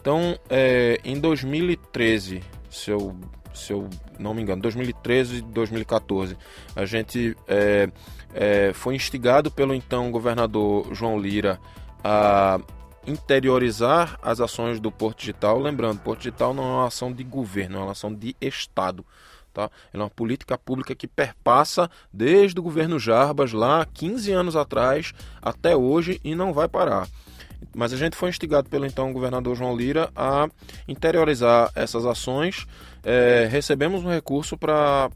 Então, 0.00 0.36
é, 0.50 1.00
em 1.04 1.18
2013, 1.20 2.42
se 2.68 2.90
eu 2.90 3.16
se 3.54 3.72
eu 3.72 3.88
não 4.18 4.34
me 4.34 4.42
engano, 4.42 4.62
2013 4.62 5.36
e 5.36 5.42
2014. 5.42 6.36
A 6.74 6.84
gente 6.84 7.36
é, 7.46 7.88
é, 8.34 8.72
foi 8.72 8.94
instigado 8.94 9.50
pelo 9.50 9.74
então 9.74 10.10
governador 10.10 10.92
João 10.94 11.18
Lira 11.18 11.60
a 12.02 12.58
interiorizar 13.06 14.18
as 14.22 14.40
ações 14.40 14.80
do 14.80 14.90
Porto 14.90 15.20
Digital. 15.20 15.58
Lembrando, 15.58 16.00
Porto 16.00 16.20
Digital 16.20 16.54
não 16.54 16.64
é 16.64 16.66
uma 16.66 16.86
ação 16.86 17.12
de 17.12 17.22
governo, 17.22 17.78
é 17.78 17.82
uma 17.82 17.92
ação 17.92 18.12
de 18.12 18.36
Estado. 18.40 19.04
Tá? 19.52 19.70
é 19.92 19.96
uma 19.96 20.10
política 20.10 20.58
pública 20.58 20.96
que 20.96 21.06
perpassa 21.06 21.88
desde 22.12 22.58
o 22.58 22.62
governo 22.62 22.98
Jarbas, 22.98 23.52
lá 23.52 23.86
15 23.86 24.32
anos 24.32 24.56
atrás, 24.56 25.14
até 25.40 25.76
hoje 25.76 26.20
e 26.24 26.34
não 26.34 26.52
vai 26.52 26.66
parar. 26.66 27.06
Mas 27.74 27.92
a 27.92 27.96
gente 27.96 28.16
foi 28.16 28.28
instigado 28.28 28.68
pelo 28.68 28.86
então 28.86 29.12
governador 29.12 29.54
João 29.54 29.76
Lira 29.76 30.10
a 30.14 30.48
interiorizar 30.88 31.70
essas 31.74 32.04
ações. 32.04 32.66
É, 33.02 33.46
recebemos 33.50 34.04
um 34.04 34.08
recurso 34.10 34.56
para 34.56 35.10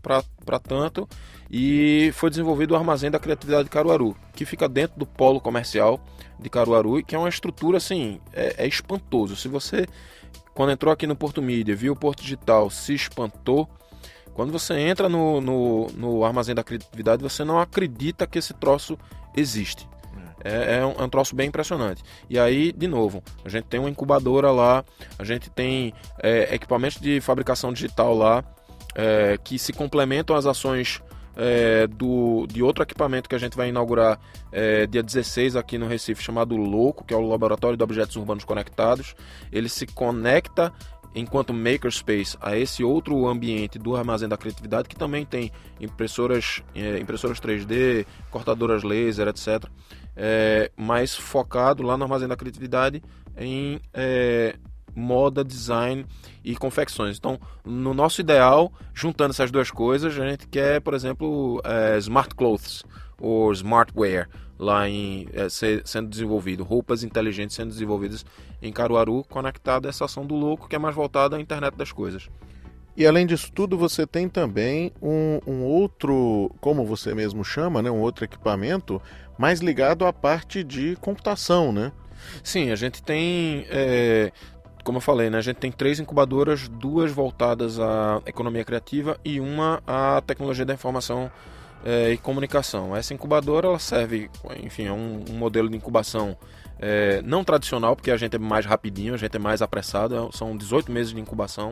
tanto 0.63 1.09
e 1.51 2.11
foi 2.15 2.31
desenvolvido 2.31 2.73
o 2.73 2.77
Armazém 2.77 3.11
da 3.11 3.19
Criatividade 3.19 3.65
de 3.65 3.71
Caruaru, 3.71 4.15
que 4.35 4.45
fica 4.45 4.69
dentro 4.69 4.99
do 4.99 5.07
polo 5.07 5.41
comercial 5.41 6.01
de 6.39 6.51
Caruaru 6.51 6.99
e 6.99 7.03
que 7.03 7.15
é 7.15 7.19
uma 7.19 7.29
estrutura 7.29 7.79
assim, 7.79 8.21
é, 8.33 8.65
é 8.65 8.67
espantoso. 8.67 9.35
Se 9.35 9.49
você, 9.49 9.87
quando 10.55 10.73
entrou 10.73 10.93
aqui 10.93 11.07
no 11.07 11.17
Porto 11.17 11.41
Mídia, 11.41 11.75
viu 11.75 11.95
o 11.95 11.97
Porto 11.97 12.23
Digital, 12.23 12.69
se 12.71 12.95
espantou, 12.95 13.69
quando 14.35 14.53
você 14.53 14.75
entra 14.75 15.09
no, 15.09 15.41
no, 15.41 15.87
no 15.97 16.25
Armazém 16.25 16.55
da 16.55 16.63
Criatividade, 16.63 17.23
você 17.23 17.43
não 17.43 17.59
acredita 17.59 18.27
que 18.27 18.39
esse 18.39 18.55
troço 18.55 18.97
existe. 19.37 19.89
É, 20.45 20.79
é, 20.79 20.87
um, 20.87 20.93
é 20.93 21.03
um 21.03 21.09
troço 21.09 21.35
bem 21.35 21.49
impressionante. 21.49 22.03
E 22.29 22.39
aí, 22.39 22.73
de 22.73 22.87
novo, 22.87 23.23
a 23.45 23.49
gente 23.49 23.65
tem 23.65 23.81
uma 23.81 23.91
incubadora 23.91 24.51
lá, 24.51 24.85
a 25.19 25.25
gente 25.25 25.51
tem 25.51 25.93
é, 26.23 26.55
equipamentos 26.55 27.01
de 27.01 27.21
fabricação 27.21 27.73
digital 27.73 28.15
lá, 28.15 28.45
é, 28.95 29.39
que 29.43 29.59
se 29.59 29.73
complementam 29.73 30.37
às 30.37 30.47
ações 30.47 31.03
é, 31.37 31.87
do, 31.87 32.47
de 32.49 32.63
outro 32.63 32.83
equipamento 32.83 33.29
que 33.29 33.35
a 33.35 33.39
gente 33.39 33.57
vai 33.57 33.69
inaugurar 33.69 34.19
é, 34.51 34.87
dia 34.87 35.03
16 35.03 35.55
aqui 35.55 35.79
no 35.79 35.87
Recife, 35.87 36.23
chamado 36.23 36.57
Louco, 36.57 37.05
que 37.05 37.15
é 37.15 37.17
o 37.17 37.29
Laboratório 37.29 37.77
de 37.77 37.85
Objetos 37.85 38.17
Urbanos 38.17 38.45
Conectados. 38.45 39.15
Ele 39.53 39.69
se 39.69 39.87
conecta 39.87 40.73
enquanto 41.15 41.55
makerspace 41.55 42.37
a 42.41 42.57
esse 42.57 42.85
outro 42.85 43.27
ambiente 43.27 43.79
do 43.79 43.97
armazém 43.97 44.29
da 44.29 44.37
criatividade 44.37 44.89
que 44.89 44.97
também 44.97 45.25
tem 45.25 45.51
impressoras, 45.81 46.63
é, 46.75 46.99
impressoras 46.99 47.41
3D, 47.41 48.05
cortadoras 48.31 48.83
laser, 48.83 49.29
etc 49.29 49.65
é, 50.19 50.71
mais 50.77 51.15
focado 51.15 51.85
lá 51.85 51.97
no 51.97 52.03
Armazém 52.03 52.27
da 52.27 52.37
Criatividade 52.37 53.01
em 53.37 53.81
é, 53.95 54.57
moda, 54.95 55.45
design 55.45 56.05
e 56.45 56.57
confecções. 56.57 57.17
Então, 57.17 57.39
no 57.65 57.95
nosso 57.95 58.21
ideal, 58.21 58.73
juntando 58.93 59.31
essas 59.31 59.51
duas 59.51 59.71
coisas, 59.71 60.19
a 60.19 60.29
gente 60.29 60.49
quer, 60.49 60.81
por 60.81 60.93
exemplo, 60.93 61.63
é, 61.65 61.97
smart 61.99 62.35
clothes 62.35 62.83
ou 63.21 63.53
smartwear 63.53 64.29
lá 64.59 64.89
em 64.89 65.29
é, 65.33 65.49
ser, 65.49 65.83
sendo 65.85 66.09
desenvolvido, 66.09 66.65
roupas 66.65 67.05
inteligentes 67.05 67.55
sendo 67.55 67.69
desenvolvidas 67.69 68.27
em 68.61 68.73
Caruaru, 68.73 69.25
conectado 69.29 69.87
a 69.87 69.89
essa 69.89 70.05
ação 70.05 70.27
do 70.27 70.35
louco 70.35 70.69
que 70.69 70.75
é 70.75 70.79
mais 70.79 70.97
voltada 70.97 71.37
à 71.37 71.41
internet 71.41 71.77
das 71.77 71.93
coisas. 71.93 72.29
E 72.97 73.07
além 73.07 73.25
disso 73.25 73.53
tudo, 73.55 73.79
você 73.79 74.05
tem 74.05 74.29
também 74.29 74.93
um, 75.01 75.39
um, 75.47 75.63
outro, 75.63 76.51
como 76.61 76.85
você 76.85 77.15
mesmo 77.15 77.45
chama, 77.45 77.81
né, 77.81 77.89
um 77.89 78.01
outro 78.01 78.25
equipamento 78.25 79.01
mais 79.39 79.61
ligado 79.61 80.05
à 80.05 80.13
parte 80.13 80.63
de 80.63 80.97
computação, 80.97 81.73
né? 81.73 81.93
Sim, 82.43 82.71
a 82.71 82.77
gente 82.77 83.03
tem 83.03 83.65
é, 83.71 84.33
como 84.89 84.97
eu 84.97 85.03
falei, 85.03 85.29
né, 85.29 85.37
a 85.37 85.43
gente 85.43 85.57
tem 85.57 85.71
três 85.71 86.01
incubadoras, 86.01 86.67
duas 86.67 87.13
voltadas 87.13 87.79
à 87.79 88.23
economia 88.25 88.65
criativa 88.65 89.21
e 89.23 89.39
uma 89.39 89.83
à 89.87 90.23
tecnologia 90.27 90.65
da 90.65 90.73
informação 90.73 91.31
é, 91.85 92.13
e 92.13 92.17
comunicação. 92.17 92.97
Essa 92.97 93.13
incubadora 93.13 93.69
ela 93.69 93.79
serve, 93.79 94.31
enfim, 94.63 94.87
é 94.87 94.93
um, 94.93 95.25
um 95.31 95.35
modelo 95.35 95.69
de 95.69 95.77
incubação 95.77 96.37
é, 96.79 97.21
não 97.23 97.45
tradicional, 97.45 97.95
porque 97.95 98.11
a 98.11 98.17
gente 98.17 98.37
é 98.37 98.39
mais 98.39 98.65
rapidinho, 98.65 99.13
a 99.13 99.17
gente 99.17 99.37
é 99.37 99.39
mais 99.39 99.61
apressado, 99.61 100.17
é, 100.17 100.37
são 100.37 100.57
18 100.57 100.91
meses 100.91 101.13
de 101.13 101.21
incubação 101.21 101.71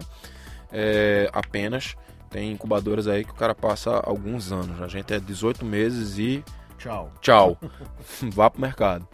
é, 0.70 1.30
apenas. 1.32 1.96
Tem 2.28 2.52
incubadoras 2.52 3.08
aí 3.08 3.24
que 3.24 3.30
o 3.30 3.34
cara 3.34 3.54
passa 3.54 3.92
alguns 4.04 4.52
anos. 4.52 4.82
A 4.82 4.88
gente 4.88 5.14
é 5.14 5.18
18 5.18 5.64
meses 5.64 6.18
e. 6.18 6.44
Tchau. 6.78 7.10
Tchau. 7.20 7.58
Vá 8.32 8.50
pro 8.50 8.60
mercado. 8.60 9.06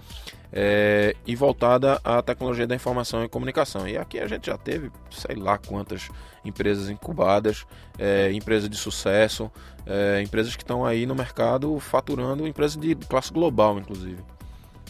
É, 0.55 1.17
e 1.27 1.35
voltada 1.35 1.99
à 2.05 2.21
tecnologia 2.21 2.67
da 2.67 2.75
informação 2.75 3.25
e 3.25 3.29
comunicação. 3.29 3.89
E 3.89 3.97
aqui 3.97 4.19
a 4.19 4.27
gente 4.27 4.47
já 4.47 4.59
teve, 4.59 4.91
sei 5.11 5.37
lá 5.37 5.57
quantas 5.57 6.11
empresas 6.45 6.91
incubadas, 6.91 7.65
é, 7.99 8.31
empresas 8.33 8.69
de 8.69 8.77
sucesso, 8.77 9.51
é, 9.87 10.21
empresas 10.23 10.55
que 10.55 10.63
estão 10.63 10.85
aí 10.85 11.07
no 11.07 11.15
mercado 11.15 11.79
faturando, 11.81 12.47
empresas 12.47 12.77
de 12.77 12.95
classe 12.95 13.33
global, 13.33 13.79
inclusive. 13.79 14.23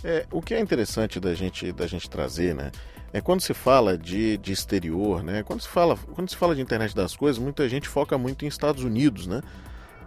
É, 0.02 0.26
o 0.32 0.42
que 0.42 0.52
é 0.52 0.58
interessante 0.58 1.20
da 1.20 1.32
gente, 1.32 1.70
da 1.70 1.86
gente 1.86 2.10
trazer, 2.10 2.54
né? 2.54 2.72
É 3.12 3.20
quando 3.20 3.40
se 3.40 3.54
fala 3.54 3.96
de, 3.96 4.38
de 4.38 4.52
exterior, 4.52 5.22
né? 5.22 5.42
Quando 5.42 5.60
se, 5.60 5.68
fala, 5.68 5.96
quando 6.14 6.28
se 6.28 6.36
fala 6.36 6.56
de 6.56 6.62
internet 6.62 6.96
das 6.96 7.14
coisas, 7.14 7.40
muita 7.40 7.68
gente 7.68 7.88
foca 7.88 8.18
muito 8.18 8.44
em 8.44 8.48
Estados 8.48 8.82
Unidos, 8.82 9.26
né? 9.26 9.42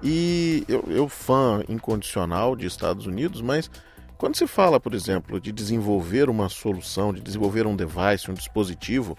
E 0.05 0.63
eu, 0.67 0.83
eu 0.87 1.09
fã 1.09 1.63
incondicional 1.67 2.55
de 2.55 2.67
Estados 2.67 3.07
Unidos, 3.07 3.41
mas 3.41 3.71
quando 4.19 4.35
se 4.35 4.45
fala, 4.45 4.79
por 4.79 4.93
exemplo, 4.93 5.41
de 5.41 5.51
desenvolver 5.51 6.29
uma 6.29 6.47
solução, 6.47 7.11
de 7.11 7.21
desenvolver 7.21 7.65
um 7.65 7.75
device, 7.75 8.29
um 8.29 8.35
dispositivo, 8.35 9.17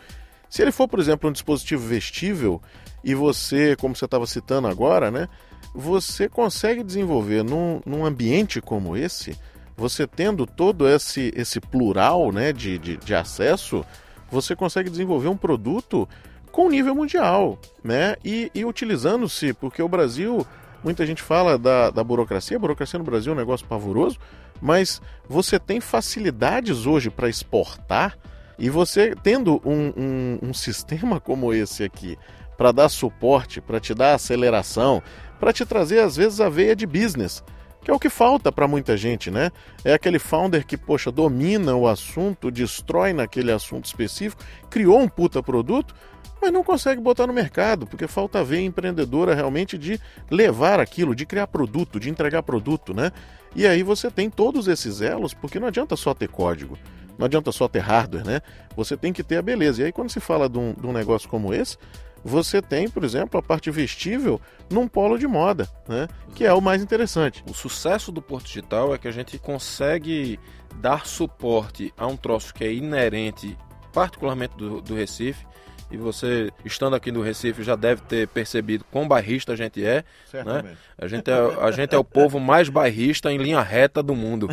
se 0.49 0.63
ele 0.63 0.71
for, 0.71 0.87
por 0.87 1.01
exemplo, 1.01 1.29
um 1.29 1.33
dispositivo 1.33 1.85
vestível 1.85 2.63
e 3.03 3.15
você, 3.15 3.75
como 3.75 3.97
você 3.97 4.05
estava 4.05 4.27
citando 4.27 4.69
agora, 4.69 5.11
né? 5.11 5.29
Você 5.75 6.29
consegue 6.29 6.85
desenvolver 6.85 7.43
num, 7.43 7.81
num 7.85 8.07
ambiente 8.07 8.61
como 8.61 8.97
esse 8.97 9.37
você 9.77 10.07
tendo 10.07 10.47
todo 10.47 10.89
esse, 10.89 11.33
esse 11.37 11.61
plural 11.61 12.33
né, 12.33 12.53
de, 12.53 12.79
de, 12.79 12.97
de 12.97 13.15
acesso, 13.15 13.85
você 14.31 14.57
consegue 14.57 14.89
desenvolver 14.89 15.29
um 15.29 15.37
produto 15.37 16.09
com 16.51 16.71
nível 16.71 16.95
mundial, 16.95 17.59
né? 17.85 18.17
E, 18.25 18.51
e 18.55 18.65
utilizando-se, 18.65 19.53
porque 19.53 19.83
o 19.83 19.89
Brasil, 19.89 20.47
muita 20.83 21.07
gente 21.07 21.23
fala 21.23 21.59
da, 21.59 21.91
da 21.91 22.05
burocracia, 22.05 22.57
a 22.57 22.61
burocracia 22.61 22.99
no 22.99 23.05
Brasil 23.05 23.33
é 23.33 23.35
um 23.35 23.39
negócio 23.39 23.67
pavoroso, 23.67 24.19
mas 24.61 25.01
você 25.29 25.59
tem 25.59 25.81
facilidades 25.81 26.87
hoje 26.87 27.11
para 27.11 27.29
exportar 27.29 28.17
e 28.59 28.71
você 28.71 29.15
tendo 29.23 29.61
um, 29.65 29.93
um, 29.97 30.39
um 30.51 30.55
sistema 30.55 31.21
como 31.21 31.53
esse 31.53 31.85
aqui 31.85 32.19
para 32.57 32.73
dar 32.73 32.89
suporte, 32.89 33.61
para 33.61 33.79
te 33.79 33.93
dar 33.93 34.15
aceleração, 34.15 35.03
para 35.39 35.53
te 35.53 35.67
trazer 35.67 36.01
às 36.01 36.17
vezes 36.17 36.41
a 36.41 36.49
veia 36.49 36.75
de 36.75 36.87
business 36.87 37.43
que 37.87 37.91
é 37.93 37.95
o 37.95 38.01
que 38.01 38.11
falta 38.11 38.51
para 38.51 38.67
muita 38.67 38.97
gente, 38.97 39.31
né? 39.31 39.53
É 39.85 39.95
aquele 39.95 40.19
founder 40.19 40.67
que, 40.67 40.77
poxa, 40.77 41.13
domina 41.13 41.77
o 41.77 41.87
assunto, 41.87 42.51
destrói 42.51 43.13
naquele 43.13 43.53
assunto 43.53 43.85
específico, 43.85 44.43
criou 44.69 44.99
um 44.99 45.07
puta 45.07 45.41
produto, 45.41 45.95
mas 46.41 46.53
não 46.53 46.63
consegue 46.63 47.01
botar 47.01 47.27
no 47.27 47.33
mercado, 47.33 47.87
porque 47.87 48.07
falta 48.07 48.45
ver 48.45 48.61
empreendedora 48.61 49.35
realmente 49.35 49.77
de 49.79 50.01
levar 50.31 50.81
aquilo, 50.81 51.15
de 51.15 51.27
criar 51.27 51.47
produto, 51.47 51.99
de 51.99 52.11
entregar 52.11 52.43
produto, 52.43 52.95
né? 52.95 53.11
E 53.55 53.67
aí 53.67 53.83
você 53.83 54.11
tem 54.11 54.29
todos 54.29 54.69
esses 54.69 55.01
elos, 55.01 55.33
porque 55.33 55.59
não 55.59 55.69
adianta 55.69 55.97
só 55.97 56.13
ter 56.13 56.29
código, 56.29 56.79
não 57.19 57.27
adianta 57.27 57.51
só 57.51 57.67
ter 57.67 57.81
hardware, 57.81 58.25
né? 58.25 58.43
Você 58.77 58.97
tem 58.97 59.13
que 59.13 59.23
ter 59.23 59.39
a 59.39 59.43
beleza. 59.43 59.83
E 59.83 59.87
aí 59.87 59.93
quando 59.93 60.11
se 60.11 60.21
fala 60.21 60.49
de 60.49 60.59
um, 60.59 60.75
de 60.75 60.87
um 60.87 60.93
negócio 60.93 61.29
como 61.29 61.55
esse, 61.55 61.79
você 62.27 62.61
tem, 62.61 62.91
por 62.91 63.05
exemplo, 63.05 63.39
a 63.39 63.43
parte 63.43 63.71
vestível 63.71 64.41
num 64.69 64.89
polo 64.89 65.17
de 65.17 65.29
moda, 65.29 65.69
né? 65.89 66.09
que 66.35 66.45
é 66.45 66.53
o 66.53 66.61
mais 66.61 66.83
interessante. 66.83 67.43
O 67.49 67.55
sucesso 67.55 68.11
do 68.11 68.21
Porto 68.21 68.47
Digital 68.47 68.93
é 68.93 68.99
que 68.99 69.07
a 69.07 69.13
gente 69.13 69.39
consegue 69.39 70.39
dar 70.81 71.07
suporte 71.07 71.95
a 71.97 72.05
um 72.07 72.17
troço 72.17 72.53
que 72.53 72.65
é 72.65 72.73
inerente, 72.73 73.57
particularmente 73.93 74.57
do, 74.57 74.81
do 74.81 74.95
Recife, 74.95 75.47
e 75.91 75.97
você, 75.97 76.51
estando 76.65 76.97
aqui 76.97 77.13
no 77.13 77.23
Recife, 77.23 77.63
já 77.63 77.77
deve 77.77 78.03
ter 78.03 78.27
percebido 78.29 78.85
quão 78.91 79.07
bairrista 79.07 79.53
a 79.53 79.57
gente 79.57 79.85
é. 79.85 80.05
Né? 80.33 80.77
A, 80.99 81.07
gente 81.07 81.31
é 81.31 81.35
a 81.35 81.71
gente 81.71 81.95
é 81.95 81.99
o 81.99 82.03
povo 82.03 82.41
mais 82.41 82.69
bairrista 82.69 83.33
em 83.33 83.39
linha 83.39 83.61
reta 83.61 84.03
do 84.03 84.15
mundo. 84.15 84.49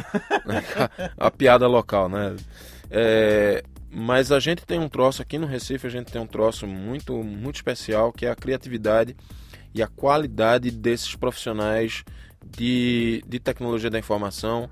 Né? 0.46 0.64
a, 1.18 1.28
a, 1.28 1.32
piada 1.32 1.68
local, 1.68 2.08
né? 2.08 2.36
É, 2.92 3.64
mas 3.90 4.32
a 4.32 4.40
gente 4.40 4.64
tem 4.64 4.80
um 4.80 4.88
troço 4.88 5.24
aqui 5.24 5.40
no 5.40 5.48
Recife, 5.48 5.88
a 5.88 5.90
gente 5.90 6.12
tem 6.12 6.22
um 6.22 6.28
troço 6.28 6.68
muito, 6.68 7.24
muito 7.24 7.56
especial, 7.56 8.14
que 8.14 8.26
é 8.28 8.32
a 8.32 8.36
criatividade 8.36 9.16
e 9.74 9.82
a 9.82 9.88
qualidade 9.88 10.70
desses 10.70 11.16
profissionais 11.16 12.04
de, 12.46 13.24
de 13.28 13.40
tecnologia 13.40 13.90
da 13.90 13.98
informação, 13.98 14.70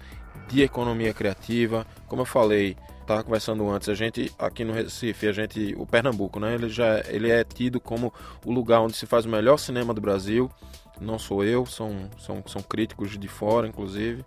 de 0.47 0.61
economia 0.61 1.13
criativa. 1.13 1.85
Como 2.07 2.21
eu 2.21 2.25
falei, 2.25 2.75
estava 3.01 3.23
conversando 3.23 3.69
antes, 3.69 3.89
a 3.89 3.93
gente 3.93 4.31
aqui 4.37 4.63
no 4.63 4.73
Recife, 4.73 5.27
a 5.27 5.31
gente, 5.31 5.75
o 5.77 5.85
Pernambuco, 5.85 6.39
né, 6.39 6.55
ele 6.55 6.69
já 6.69 7.01
ele 7.07 7.29
é 7.29 7.43
tido 7.43 7.79
como 7.79 8.13
o 8.45 8.51
lugar 8.51 8.81
onde 8.81 8.95
se 8.95 9.05
faz 9.05 9.25
o 9.25 9.29
melhor 9.29 9.57
cinema 9.57 9.93
do 9.93 10.01
Brasil. 10.01 10.49
Não 10.99 11.17
sou 11.17 11.43
eu, 11.43 11.65
são, 11.65 12.09
são, 12.19 12.43
são 12.45 12.61
críticos 12.61 13.17
de 13.17 13.27
fora, 13.27 13.67
inclusive. 13.67 14.23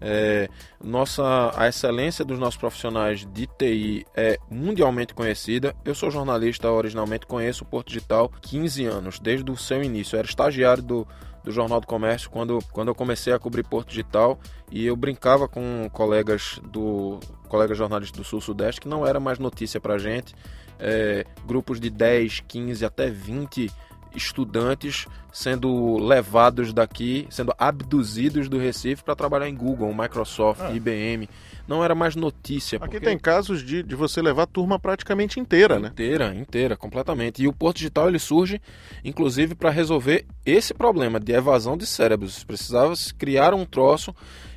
É, 0.00 0.48
nossa, 0.82 1.52
a 1.56 1.68
excelência 1.68 2.24
dos 2.24 2.38
nossos 2.38 2.58
profissionais 2.58 3.24
de 3.24 3.46
TI 3.46 4.04
é 4.14 4.38
mundialmente 4.50 5.14
conhecida. 5.14 5.74
Eu 5.84 5.94
sou 5.94 6.10
jornalista 6.10 6.70
originalmente, 6.70 7.26
conheço 7.26 7.64
o 7.64 7.66
Porto 7.66 7.88
Digital 7.88 8.30
15 8.42 8.84
anos, 8.84 9.18
desde 9.18 9.50
o 9.50 9.56
seu 9.56 9.82
início. 9.82 10.16
Eu 10.16 10.18
era 10.18 10.28
estagiário 10.28 10.82
do, 10.82 11.08
do 11.46 11.52
Jornal 11.52 11.80
do 11.80 11.86
Comércio 11.86 12.28
quando, 12.28 12.58
quando 12.72 12.88
eu 12.88 12.94
comecei 12.94 13.32
a 13.32 13.38
cobrir 13.38 13.62
Porto 13.62 13.88
Digital 13.88 14.36
e 14.68 14.84
eu 14.84 14.96
brincava 14.96 15.46
com 15.46 15.88
colegas 15.92 16.60
do 16.72 17.20
colegas 17.48 17.78
jornalistas 17.78 18.18
do 18.18 18.24
Sul-Sudeste 18.24 18.80
que 18.80 18.88
não 18.88 19.06
era 19.06 19.20
mais 19.20 19.38
notícia 19.38 19.80
pra 19.80 19.96
gente. 19.96 20.34
É, 20.78 21.24
grupos 21.46 21.80
de 21.80 21.88
10, 21.88 22.40
15 22.40 22.84
até 22.84 23.08
20 23.08 23.70
estudantes 24.16 25.06
sendo 25.32 25.98
levados 25.98 26.72
daqui, 26.72 27.26
sendo 27.28 27.52
abduzidos 27.58 28.48
do 28.48 28.58
Recife 28.58 29.04
para 29.04 29.14
trabalhar 29.14 29.48
em 29.48 29.54
Google, 29.54 29.94
Microsoft, 29.94 30.62
ah. 30.62 30.72
IBM. 30.72 31.28
Não 31.68 31.84
era 31.84 31.94
mais 31.94 32.16
notícia. 32.16 32.78
Aqui 32.80 32.98
tem 32.98 33.18
casos 33.18 33.62
de, 33.62 33.82
de 33.82 33.94
você 33.94 34.22
levar 34.22 34.44
a 34.44 34.46
turma 34.46 34.78
praticamente 34.78 35.38
inteira, 35.38 35.78
né? 35.78 35.88
Inteira, 35.88 36.34
inteira, 36.34 36.76
completamente. 36.76 37.42
E 37.42 37.48
o 37.48 37.52
Porto 37.52 37.76
Digital 37.76 38.08
ele 38.08 38.18
surge, 38.18 38.60
inclusive, 39.04 39.54
para 39.54 39.70
resolver 39.70 40.24
esse 40.44 40.72
problema 40.72 41.20
de 41.20 41.32
evasão 41.32 41.76
de 41.76 41.84
cérebros. 41.84 42.42
Precisava 42.44 42.94
criar 43.18 43.52
um 43.52 43.66
troço 43.66 44.14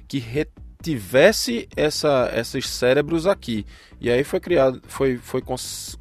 que 0.07 0.19
retivesse 0.19 1.67
essa, 1.75 2.31
esses 2.35 2.69
cérebros 2.69 3.27
aqui. 3.27 3.65
E 3.99 4.09
aí 4.09 4.23
foi 4.23 4.39
criado, 4.39 4.81
foi, 4.87 5.17
foi 5.17 5.41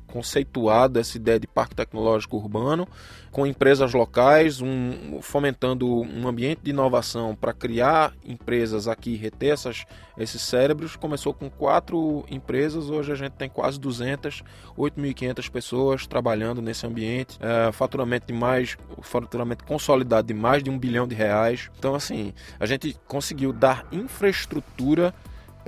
conceituada 0.09 1.01
essa 1.01 1.17
ideia 1.17 1.39
de 1.39 1.47
parque 1.47 1.75
tecnológico 1.75 2.37
urbano, 2.37 2.89
com 3.31 3.47
empresas 3.47 3.93
locais, 3.93 4.61
um, 4.61 5.21
fomentando 5.21 5.87
um 5.87 6.27
ambiente 6.27 6.61
de 6.63 6.71
inovação 6.71 7.37
para 7.37 7.53
criar 7.53 8.13
empresas 8.25 8.89
aqui, 8.89 9.15
reter 9.15 9.53
essas, 9.53 9.85
esses 10.17 10.41
cérebros. 10.43 10.97
Começou 10.97 11.33
com 11.33 11.49
quatro 11.49 12.25
empresas, 12.31 12.91
hoje 12.91 13.13
a 13.13 13.15
gente 13.15 13.33
tem 13.33 13.49
quase 13.49 13.79
200, 13.79 14.43
8.500 14.77 15.51
pessoas 15.51 16.07
trabalhando 16.07 16.63
nesse 16.63 16.87
ambiente, 16.87 17.39
é, 17.41 17.71
faturamento 17.71 18.27
de 18.27 18.33
mais, 18.33 18.77
faturamento 19.03 19.65
consolidado 19.65 20.27
de 20.27 20.35
mais 20.35 20.63
de 20.63 20.71
um 20.71 20.79
bilhão 20.79 21.07
de 21.07 21.15
reais. 21.15 21.71
Então, 21.79 21.95
assim, 21.95 22.33
a 22.59 22.67
gente 22.67 22.99
conseguiu 23.07 23.53
dar 23.53 23.87
infraestrutura 23.93 25.15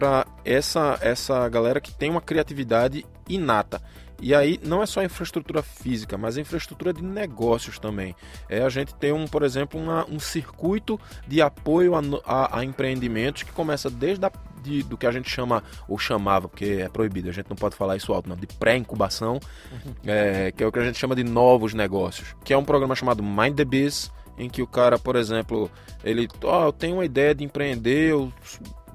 para 0.01 0.27
essa, 0.47 0.99
essa 1.03 1.47
galera 1.51 1.79
que 1.79 1.93
tem 1.93 2.09
uma 2.09 2.23
criatividade 2.23 3.05
inata. 3.29 3.83
E 4.21 4.35
aí 4.35 4.61
não 4.63 4.83
é 4.83 4.87
só 4.87 5.03
infraestrutura 5.03 5.63
física, 5.63 6.19
mas 6.19 6.37
infraestrutura 6.37 6.93
de 6.93 7.03
negócios 7.03 7.79
também. 7.79 8.15
É 8.49 8.63
a 8.63 8.69
gente 8.69 8.95
tem 8.95 9.13
um, 9.13 9.27
por 9.27 9.43
exemplo, 9.43 9.81
uma, 9.81 10.05
um 10.07 10.19
circuito 10.19 11.01
de 11.27 11.41
apoio 11.41 11.95
a, 11.95 12.01
a, 12.25 12.61
a 12.61 12.65
empreendimentos 12.65 13.43
que 13.43 13.53
começa 13.53 13.89
desde 13.91 14.25
a, 14.27 14.33
de, 14.63 14.83
do 14.83 14.97
que 14.97 15.07
a 15.07 15.13
gente 15.13 15.29
chama, 15.31 15.63
ou 15.89 15.99
chamava, 15.99 16.49
porque 16.49 16.81
é 16.83 16.89
proibido, 16.89 17.29
a 17.29 17.33
gente 17.33 17.49
não 17.49 17.57
pode 17.57 17.75
falar 17.77 17.97
isso 17.97 18.13
alto, 18.13 18.29
não, 18.29 18.37
de 18.37 18.47
pré-incubação, 18.47 19.41
uhum. 19.73 19.95
é, 20.05 20.53
que 20.53 20.63
é 20.63 20.67
o 20.67 20.73
que 20.73 20.79
a 20.79 20.85
gente 20.85 20.99
chama 20.99 21.17
de 21.17 21.25
novos 21.25 21.75
negócios, 21.75 22.35
que 22.45 22.53
é 22.53 22.59
um 22.59 22.65
programa 22.65 22.95
chamado 22.95 23.23
Mind 23.23 23.57
the 23.57 23.65
Biz, 23.65 24.13
em 24.39 24.49
que 24.49 24.63
o 24.63 24.67
cara, 24.67 24.99
por 24.99 25.17
exemplo, 25.17 25.71
ele, 26.05 26.29
ó, 26.45 26.63
oh, 26.63 26.67
eu 26.67 26.73
tenho 26.73 26.97
uma 26.97 27.05
ideia 27.05 27.35
de 27.35 27.45
empreender, 27.45 28.11
eu 28.11 28.33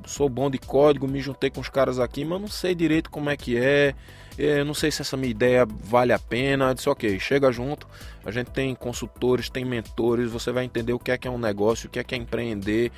sou 0.05 0.29
bom 0.29 0.49
de 0.49 0.57
código, 0.57 1.07
me 1.07 1.19
juntei 1.19 1.49
com 1.49 1.61
os 1.61 1.69
caras 1.69 1.99
aqui, 1.99 2.23
mas 2.23 2.41
não 2.41 2.47
sei 2.47 2.73
direito 2.73 3.09
como 3.09 3.29
é 3.29 3.37
que 3.37 3.57
é, 3.57 3.93
eu 4.37 4.65
não 4.65 4.73
sei 4.73 4.91
se 4.91 5.01
essa 5.01 5.15
minha 5.15 5.31
ideia 5.31 5.65
vale 5.65 6.11
a 6.13 6.19
pena. 6.19 6.69
Eu 6.69 6.73
disse, 6.73 6.89
ok, 6.89 7.19
chega 7.19 7.51
junto. 7.51 7.87
A 8.25 8.31
gente 8.31 8.51
tem 8.51 8.73
consultores, 8.75 9.49
tem 9.49 9.63
mentores. 9.63 10.31
Você 10.31 10.51
vai 10.51 10.65
entender 10.65 10.93
o 10.93 10.99
que 10.99 11.11
é 11.11 11.17
que 11.17 11.27
é 11.27 11.31
um 11.31 11.37
negócio, 11.37 11.87
o 11.87 11.89
que 11.89 11.99
é 11.99 12.03
que 12.03 12.15
é 12.15 12.17
empreender. 12.17 12.91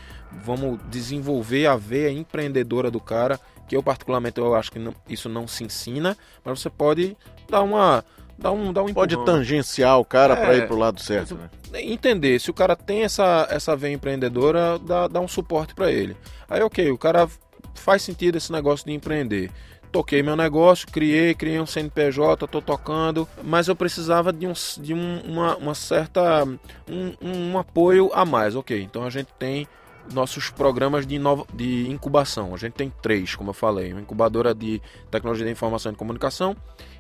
Vamos 0.44 0.80
desenvolver 0.90 1.68
a 1.68 1.76
veia 1.76 2.12
empreendedora 2.12 2.90
do 2.90 3.00
cara 3.00 3.40
que 3.68 3.76
eu 3.76 3.84
particularmente 3.84 4.40
eu 4.40 4.56
acho 4.56 4.72
que 4.72 4.80
não, 4.80 4.94
isso 5.10 5.28
não 5.28 5.48
se 5.48 5.64
ensina, 5.64 6.18
mas 6.44 6.60
você 6.60 6.70
pode 6.70 7.18
dar 7.50 7.62
uma 7.62 8.04
dar 8.38 8.52
um, 8.52 8.72
dar 8.72 8.84
um 8.84 8.94
Pode 8.94 9.18
tangenciar 9.26 10.00
o 10.00 10.06
cara 10.06 10.36
é, 10.36 10.38
para 10.38 10.56
ir 10.56 10.68
pro 10.68 10.78
lado 10.78 11.02
certo. 11.02 11.36
Né? 11.36 11.50
Entender, 11.82 12.40
se 12.40 12.50
o 12.50 12.54
cara 12.54 12.76
tem 12.76 13.04
essa, 13.04 13.48
essa 13.50 13.76
veia 13.76 13.94
empreendedora, 13.94 14.80
dá, 14.80 15.08
dá 15.08 15.20
um 15.20 15.28
suporte 15.28 15.74
para 15.74 15.92
ele. 15.92 16.16
Aí, 16.48 16.62
ok, 16.62 16.92
o 16.92 16.98
cara 16.98 17.28
faz 17.74 18.04
sentido 18.04 18.38
esse 18.38 18.52
negócio 18.52 18.86
de 18.86 18.94
empreender. 18.94 19.52
Toquei 19.92 20.22
meu 20.22 20.36
negócio, 20.36 20.88
criei, 20.92 21.34
criei 21.34 21.60
um 21.60 21.66
CNPJ, 21.66 22.46
estou 22.46 22.62
tocando, 22.62 23.28
mas 23.44 23.68
eu 23.68 23.76
precisava 23.76 24.34
de, 24.34 24.46
um, 24.46 24.54
de 24.80 24.94
um, 24.94 25.22
uma, 25.22 25.56
uma 25.56 25.74
certa 25.74 26.46
um, 26.90 27.14
um 27.22 27.58
apoio 27.58 28.12
a 28.14 28.26
mais. 28.26 28.56
Ok, 28.56 28.82
então 28.82 29.04
a 29.04 29.10
gente 29.10 29.30
tem 29.40 29.68
nossos 30.14 30.50
programas 30.50 31.06
de, 31.06 31.16
inova, 31.16 31.46
de 31.54 31.90
incubação. 31.90 32.54
A 32.54 32.58
gente 32.58 32.74
tem 32.74 32.92
três, 33.02 33.36
como 33.36 33.50
eu 33.50 33.54
falei: 33.54 33.92
uma 33.94 34.02
incubadora 34.02 34.54
de 34.54 34.82
tecnologia 35.10 35.46
da 35.46 35.52
informação 35.52 35.92
e 35.92 35.96
comunicação 35.96 36.56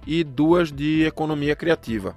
e 0.05 0.23
duas 0.23 0.71
de 0.71 1.03
economia 1.03 1.55
criativa. 1.55 2.15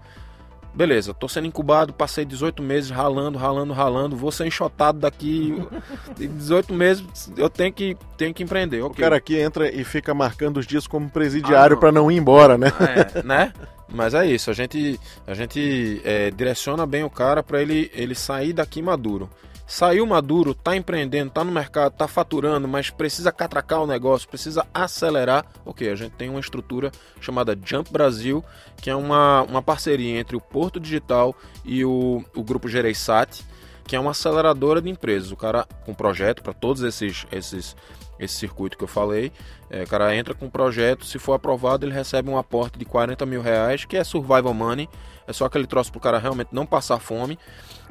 Beleza, 0.72 1.12
tô 1.12 1.28
sendo 1.28 1.46
incubado, 1.46 1.92
passei 1.92 2.24
18 2.24 2.62
meses 2.62 2.90
ralando, 2.90 3.36
ralando, 3.36 3.72
ralando, 3.72 4.16
vou 4.16 4.30
ser 4.30 4.46
enxotado 4.46 4.98
daqui 4.98 5.54
18 6.16 6.72
meses, 6.72 7.32
eu 7.36 7.50
tenho 7.50 7.72
que, 7.72 7.96
tenho 8.16 8.32
que 8.32 8.42
empreender. 8.42 8.82
Okay. 8.82 8.90
O 8.90 8.94
cara 8.94 9.16
aqui 9.16 9.36
entra 9.36 9.70
e 9.70 9.82
fica 9.82 10.14
marcando 10.14 10.58
os 10.58 10.66
dias 10.66 10.86
como 10.86 11.10
presidiário 11.10 11.76
ah, 11.76 11.80
para 11.80 11.92
não 11.92 12.10
ir 12.10 12.16
embora, 12.16 12.56
né? 12.56 12.72
É, 13.14 13.22
né? 13.26 13.52
Mas 13.92 14.14
é 14.14 14.24
isso, 14.24 14.50
a 14.50 14.54
gente, 14.54 14.98
a 15.26 15.34
gente 15.34 16.00
é, 16.04 16.30
direciona 16.30 16.86
bem 16.86 17.02
o 17.02 17.10
cara 17.10 17.42
para 17.42 17.60
ele, 17.60 17.90
ele 17.92 18.14
sair 18.14 18.52
daqui 18.52 18.80
maduro. 18.80 19.28
Saiu 19.70 20.04
maduro, 20.04 20.50
está 20.50 20.74
empreendendo, 20.74 21.28
está 21.28 21.44
no 21.44 21.52
mercado, 21.52 21.92
está 21.92 22.08
faturando, 22.08 22.66
mas 22.66 22.90
precisa 22.90 23.30
catracar 23.30 23.80
o 23.80 23.86
negócio, 23.86 24.28
precisa 24.28 24.66
acelerar. 24.74 25.46
Ok, 25.64 25.88
a 25.88 25.94
gente 25.94 26.10
tem 26.16 26.28
uma 26.28 26.40
estrutura 26.40 26.90
chamada 27.20 27.56
Jump 27.64 27.88
Brasil, 27.92 28.44
que 28.82 28.90
é 28.90 28.96
uma, 28.96 29.42
uma 29.42 29.62
parceria 29.62 30.18
entre 30.18 30.34
o 30.34 30.40
Porto 30.40 30.80
Digital 30.80 31.36
e 31.64 31.84
o, 31.84 32.20
o 32.34 32.42
grupo 32.42 32.68
Gereissat, 32.68 33.44
que 33.86 33.94
é 33.94 34.00
uma 34.00 34.10
aceleradora 34.10 34.82
de 34.82 34.90
empresas. 34.90 35.30
O 35.30 35.36
cara 35.36 35.64
com 35.86 35.94
projeto 35.94 36.42
para 36.42 36.52
todos 36.52 36.82
esses, 36.82 37.24
esses 37.30 37.76
esse 38.20 38.34
circuito 38.34 38.76
que 38.76 38.84
eu 38.84 38.88
falei. 38.88 39.32
É, 39.68 39.82
o 39.82 39.86
cara 39.86 40.14
entra 40.14 40.34
com 40.34 40.46
um 40.46 40.50
projeto, 40.50 41.04
se 41.04 41.18
for 41.18 41.32
aprovado, 41.32 41.86
ele 41.86 41.94
recebe 41.94 42.28
um 42.28 42.36
aporte 42.36 42.78
de 42.78 42.84
40 42.84 43.24
mil 43.24 43.40
reais, 43.40 43.84
que 43.84 43.96
é 43.96 44.04
survival 44.04 44.52
money. 44.52 44.88
É 45.26 45.32
só 45.32 45.44
aquele 45.46 45.66
troço 45.66 45.90
para 45.90 45.98
o 45.98 46.02
cara 46.02 46.18
realmente 46.18 46.48
não 46.52 46.66
passar 46.66 46.98
fome. 46.98 47.38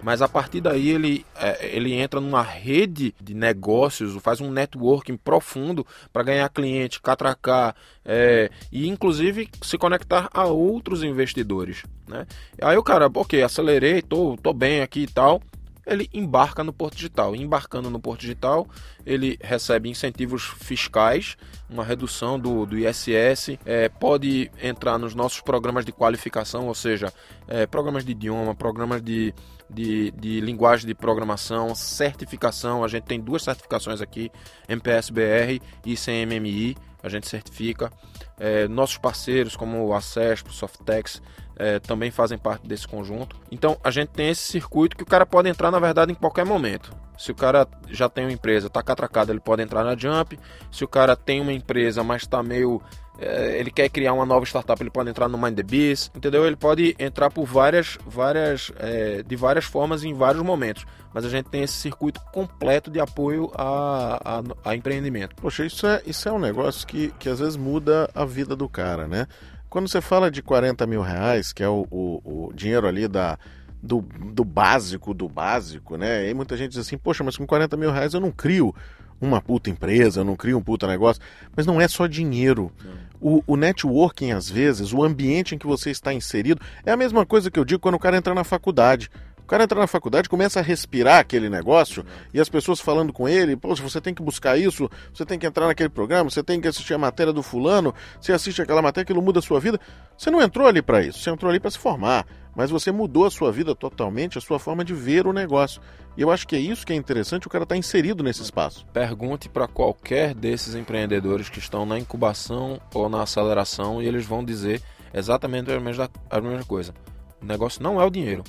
Mas 0.01 0.21
a 0.21 0.27
partir 0.27 0.61
daí 0.61 0.89
ele, 0.89 1.25
é, 1.35 1.75
ele 1.75 1.93
entra 1.93 2.21
numa 2.21 2.41
rede 2.41 3.13
de 3.21 3.33
negócios, 3.33 4.15
faz 4.21 4.39
um 4.39 4.51
networking 4.51 5.17
profundo 5.17 5.85
para 6.11 6.23
ganhar 6.23 6.49
cliente, 6.49 7.01
catracar 7.01 7.75
é, 8.05 8.49
e 8.71 8.87
inclusive 8.87 9.49
se 9.61 9.77
conectar 9.77 10.29
a 10.33 10.45
outros 10.45 11.03
investidores. 11.03 11.83
Né? 12.07 12.25
Aí 12.61 12.77
o 12.77 12.83
cara, 12.83 13.09
ok, 13.13 13.41
acelerei, 13.43 14.01
tô, 14.01 14.37
tô 14.41 14.53
bem 14.53 14.81
aqui 14.81 15.01
e 15.01 15.07
tal 15.07 15.41
ele 15.89 16.09
embarca 16.13 16.63
no 16.63 16.71
Porto 16.71 16.95
Digital. 16.95 17.35
Embarcando 17.35 17.89
no 17.89 17.99
Porto 17.99 18.21
Digital, 18.21 18.67
ele 19.05 19.37
recebe 19.41 19.89
incentivos 19.89 20.43
fiscais, 20.43 21.37
uma 21.69 21.83
redução 21.83 22.39
do, 22.39 22.65
do 22.65 22.77
ISS, 22.77 23.57
é, 23.65 23.89
pode 23.89 24.51
entrar 24.61 24.97
nos 24.97 25.15
nossos 25.15 25.41
programas 25.41 25.85
de 25.85 25.91
qualificação, 25.91 26.67
ou 26.67 26.75
seja, 26.75 27.11
é, 27.47 27.65
programas 27.65 28.05
de 28.05 28.11
idioma, 28.11 28.55
programas 28.55 29.01
de, 29.01 29.33
de, 29.69 30.11
de 30.11 30.39
linguagem 30.41 30.87
de 30.87 30.95
programação, 30.95 31.73
certificação. 31.75 32.83
A 32.83 32.87
gente 32.87 33.03
tem 33.03 33.19
duas 33.19 33.43
certificações 33.43 34.01
aqui, 34.01 34.31
MPSBR 34.67 35.61
e 35.85 35.95
CMMI, 35.95 36.75
a 37.01 37.09
gente 37.09 37.27
certifica. 37.27 37.91
É, 38.37 38.67
nossos 38.67 38.97
parceiros, 38.97 39.55
como 39.55 39.85
o 39.85 39.93
Acesp, 39.93 40.47
o 40.47 40.51
Softex, 40.51 41.21
é, 41.55 41.79
também 41.79 42.09
fazem 42.09 42.37
parte 42.37 42.67
desse 42.67 42.87
conjunto. 42.87 43.35
Então 43.51 43.77
a 43.83 43.91
gente 43.91 44.09
tem 44.09 44.29
esse 44.29 44.41
circuito 44.41 44.95
que 44.95 45.03
o 45.03 45.05
cara 45.05 45.25
pode 45.25 45.49
entrar, 45.49 45.71
na 45.71 45.79
verdade, 45.79 46.11
em 46.11 46.15
qualquer 46.15 46.45
momento. 46.45 46.95
Se 47.19 47.33
o 47.33 47.35
cara 47.35 47.67
já 47.89 48.07
tem 48.07 48.23
uma 48.23 48.31
empresa, 48.31 48.67
está 48.67 48.81
catracado, 48.81 49.29
ele 49.29 49.41
pode 49.41 49.61
entrar 49.61 49.83
na 49.83 49.93
Jump. 49.93 50.39
Se 50.71 50.85
o 50.85 50.87
cara 50.87 51.17
tem 51.17 51.41
uma 51.41 51.51
empresa, 51.51 52.01
mas 52.01 52.21
está 52.21 52.41
meio. 52.41 52.81
É, 53.19 53.59
ele 53.59 53.69
quer 53.69 53.89
criar 53.89 54.13
uma 54.13 54.25
nova 54.25 54.45
startup, 54.45 54.81
ele 54.81 54.89
pode 54.89 55.09
entrar 55.09 55.27
no 55.27 55.37
Mind 55.37 55.53
the 55.53 55.61
Beast, 55.61 56.15
entendeu? 56.15 56.47
Ele 56.47 56.55
pode 56.55 56.95
entrar 56.97 57.29
por 57.29 57.45
várias, 57.45 57.97
várias, 58.05 58.71
é, 58.77 59.21
de 59.21 59.35
várias 59.35 59.65
formas 59.65 60.05
em 60.05 60.13
vários 60.13 60.41
momentos. 60.41 60.85
Mas 61.13 61.25
a 61.25 61.29
gente 61.29 61.49
tem 61.49 61.61
esse 61.61 61.73
circuito 61.73 62.21
completo 62.31 62.89
de 62.89 63.01
apoio 63.01 63.51
a, 63.53 64.39
a, 64.63 64.69
a 64.69 64.75
empreendimento. 64.77 65.35
Poxa, 65.35 65.65
isso 65.65 65.85
é, 65.85 66.01
isso 66.05 66.29
é 66.29 66.31
um 66.31 66.39
negócio 66.39 66.87
que, 66.87 67.09
que 67.19 67.27
às 67.27 67.39
vezes 67.39 67.57
muda 67.57 68.09
a 68.15 68.23
vida 68.23 68.55
do 68.55 68.69
cara, 68.69 69.09
né? 69.09 69.27
Quando 69.69 69.89
você 69.89 69.99
fala 69.99 70.31
de 70.31 70.41
40 70.41 70.87
mil 70.87 71.01
reais, 71.01 71.51
que 71.51 71.61
é 71.61 71.67
o, 71.67 71.85
o, 71.91 72.47
o 72.47 72.53
dinheiro 72.53 72.87
ali 72.87 73.09
da, 73.09 73.37
do, 73.81 74.01
do, 74.01 74.43
básico 74.43 75.13
do 75.13 75.27
básico, 75.27 75.97
né? 75.97 76.29
E 76.29 76.33
muita 76.33 76.57
gente 76.57 76.71
diz 76.71 76.79
assim, 76.79 76.97
poxa, 76.97 77.23
mas 77.23 77.37
com 77.37 77.45
40 77.45 77.77
mil 77.77 77.91
reais 77.91 78.13
eu 78.13 78.19
não 78.19 78.31
crio 78.31 78.75
uma 79.21 79.41
puta 79.41 79.69
empresa, 79.69 80.21
eu 80.21 80.25
não 80.25 80.35
crio 80.35 80.57
um 80.57 80.61
puta 80.61 80.87
negócio. 80.87 81.21
Mas 81.55 81.65
não 81.65 81.79
é 81.79 81.87
só 81.87 82.07
dinheiro. 82.07 82.71
O, 83.19 83.43
o, 83.45 83.57
networking, 83.57 84.31
às 84.31 84.49
vezes, 84.49 84.93
o 84.93 85.03
ambiente 85.03 85.53
em 85.53 85.57
que 85.57 85.67
você 85.67 85.91
está 85.91 86.13
inserido, 86.13 86.61
é 86.85 86.91
a 86.91 86.97
mesma 86.97 87.25
coisa 87.25 87.51
que 87.51 87.59
eu 87.59 87.65
digo 87.65 87.81
quando 87.81 87.95
o 87.95 87.99
cara 87.99 88.17
entra 88.17 88.33
na 88.33 88.45
faculdade 88.45 89.09
cara 89.49 89.63
entra 89.63 89.79
na 89.79 89.87
faculdade, 89.87 90.29
começa 90.29 90.59
a 90.59 90.63
respirar 90.63 91.19
aquele 91.19 91.49
negócio 91.49 92.05
e 92.33 92.39
as 92.39 92.47
pessoas 92.47 92.79
falando 92.79 93.11
com 93.11 93.27
ele, 93.27 93.55
poxa, 93.55 93.81
você 93.81 93.99
tem 93.99 94.13
que 94.13 94.21
buscar 94.21 94.57
isso, 94.57 94.89
você 95.11 95.25
tem 95.25 95.39
que 95.39 95.45
entrar 95.47 95.65
naquele 95.65 95.89
programa, 95.89 96.29
você 96.29 96.43
tem 96.43 96.61
que 96.61 96.67
assistir 96.67 96.93
a 96.93 96.97
matéria 96.99 97.33
do 97.33 97.41
fulano, 97.41 97.93
você 98.21 98.31
assiste 98.31 98.61
aquela 98.61 98.81
matéria, 98.81 99.03
aquilo 99.03 99.21
muda 99.21 99.39
a 99.39 99.41
sua 99.41 99.59
vida. 99.59 99.79
Você 100.15 100.29
não 100.29 100.41
entrou 100.41 100.67
ali 100.67 100.81
para 100.81 101.01
isso, 101.01 101.19
você 101.19 101.31
entrou 101.31 101.49
ali 101.49 101.59
para 101.59 101.71
se 101.71 101.79
formar, 101.79 102.27
mas 102.55 102.69
você 102.69 102.91
mudou 102.91 103.25
a 103.25 103.31
sua 103.31 103.51
vida 103.51 103.73
totalmente, 103.73 104.37
a 104.37 104.41
sua 104.41 104.59
forma 104.59 104.85
de 104.85 104.93
ver 104.93 105.25
o 105.25 105.33
negócio. 105.33 105.81
E 106.15 106.21
eu 106.21 106.29
acho 106.29 106.47
que 106.47 106.55
é 106.55 106.59
isso 106.59 106.85
que 106.85 106.93
é 106.93 106.95
interessante, 106.95 107.47
o 107.47 107.49
cara 107.49 107.63
está 107.63 107.75
inserido 107.75 108.23
nesse 108.23 108.43
espaço. 108.43 108.85
Pergunte 108.93 109.49
para 109.49 109.67
qualquer 109.67 110.35
desses 110.35 110.75
empreendedores 110.75 111.49
que 111.49 111.57
estão 111.57 111.87
na 111.87 111.97
incubação 111.97 112.79
ou 112.93 113.09
na 113.09 113.23
aceleração 113.23 113.99
e 113.99 114.07
eles 114.07 114.25
vão 114.25 114.45
dizer 114.45 114.81
exatamente 115.11 115.71
a 115.71 115.79
mesma, 115.79 116.07
a 116.29 116.39
mesma 116.39 116.65
coisa. 116.65 116.93
O 117.41 117.45
negócio 117.45 117.81
não 117.81 117.99
é 117.99 118.05
o 118.05 118.09
dinheiro. 118.11 118.43